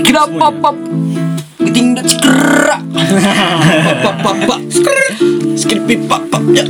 Kita 0.00 0.28
pop 0.36 0.54
pop. 0.60 0.76
Geding 1.60 1.96
dan 1.96 2.06
skra. 2.06 2.78
Pop 4.04 4.16
pop 4.22 4.36
pop. 4.48 4.60
Skir 5.54 5.80
pip 5.88 6.00
pop 6.08 6.22
pop 6.28 6.44
ya. 6.52 6.66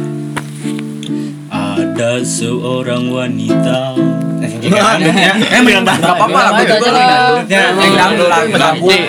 Ada 1.50 2.22
seorang 2.22 3.10
wanita. 3.10 3.94
Eh, 4.44 5.60
bilang 5.62 5.86
apa-apa 5.86 6.38
lah, 6.38 6.50
gue 6.62 6.66
juga 6.74 6.90
Dangdut, 7.46 8.30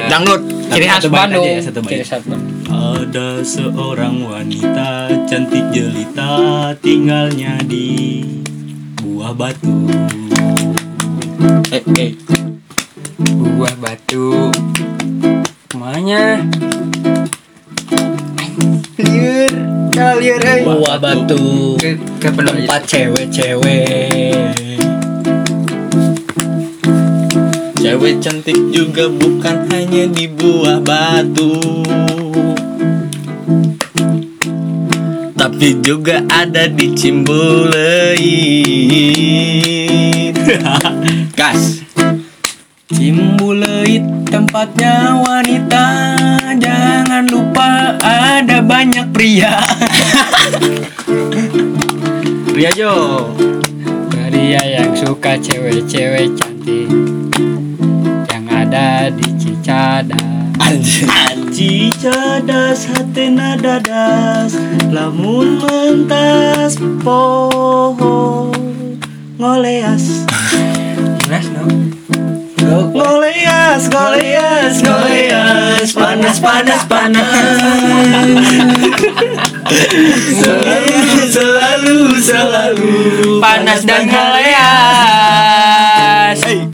dangdut. 0.09 0.41
Ciri 0.73 0.87
khas 0.89 1.05
Bandung. 1.09 1.45
Ya, 1.45 1.61
Ciri 1.61 2.05
khas 2.05 2.23
ada 2.75 3.39
seorang 3.39 4.27
wanita 4.27 5.07
cantik 5.23 5.71
jelita 5.71 6.75
tinggalnya 6.83 7.55
di 7.63 8.19
buah 8.99 9.31
batu. 9.31 9.87
Eh 11.71 11.83
eh. 11.99 12.11
Buah 13.19 13.75
batu. 13.79 14.51
Ke 15.67 15.75
mana? 15.77 16.43
Buah 20.65 20.97
batu. 20.99 21.75
Ke 21.79 21.95
ke 22.19 22.29
Tempat 22.29 22.81
cewek-cewek. 22.87 24.55
Cewek 27.85 28.17
cantik 28.17 28.57
juga 28.73 29.05
bukan 29.05 29.69
hanya 29.69 30.09
di 30.09 30.25
buah 30.25 30.81
batu 30.81 31.53
Tapi 35.37 35.85
juga 35.85 36.25
ada 36.25 36.65
di 36.65 36.97
Cimbuleuit 36.97 37.55
Gas. 41.35 41.83
Cimbuleuit 42.87 43.99
tempatnya 44.31 45.19
wanita. 45.19 46.15
Jangan 46.55 47.27
lupa 47.27 47.99
ada 47.99 48.63
banyak 48.63 49.11
pria. 49.11 49.59
Ria 52.55 52.71
Jo. 52.71 53.27
Pria 54.07 54.63
yang 54.63 54.95
suka 54.95 55.35
cewek-cewek 55.35 56.39
cantik. 56.39 56.87
Yang 58.31 58.45
ada 58.47 59.11
di 59.11 59.27
Cicada. 59.35 60.15
Anjir. 60.63 61.11
Aji 61.11 61.91
cadas 61.99 62.87
hatena 62.87 63.59
dadas 63.59 64.55
lamun 64.87 65.59
mentas 65.59 66.79
poho 67.03 68.47
ngoleas 69.35 70.23
No? 71.25 72.85
ngoleas 72.93 73.89
ngoleas 73.89 74.77
ngoleas 74.83 75.93
panas 75.93 76.39
panas 76.39 76.85
panas. 76.85 77.25
Selalu 80.37 81.25
selalu 81.33 82.21
selalu. 82.21 83.41
Panas 83.41 83.81
dan 83.89 84.05
ngoleas 84.05 85.44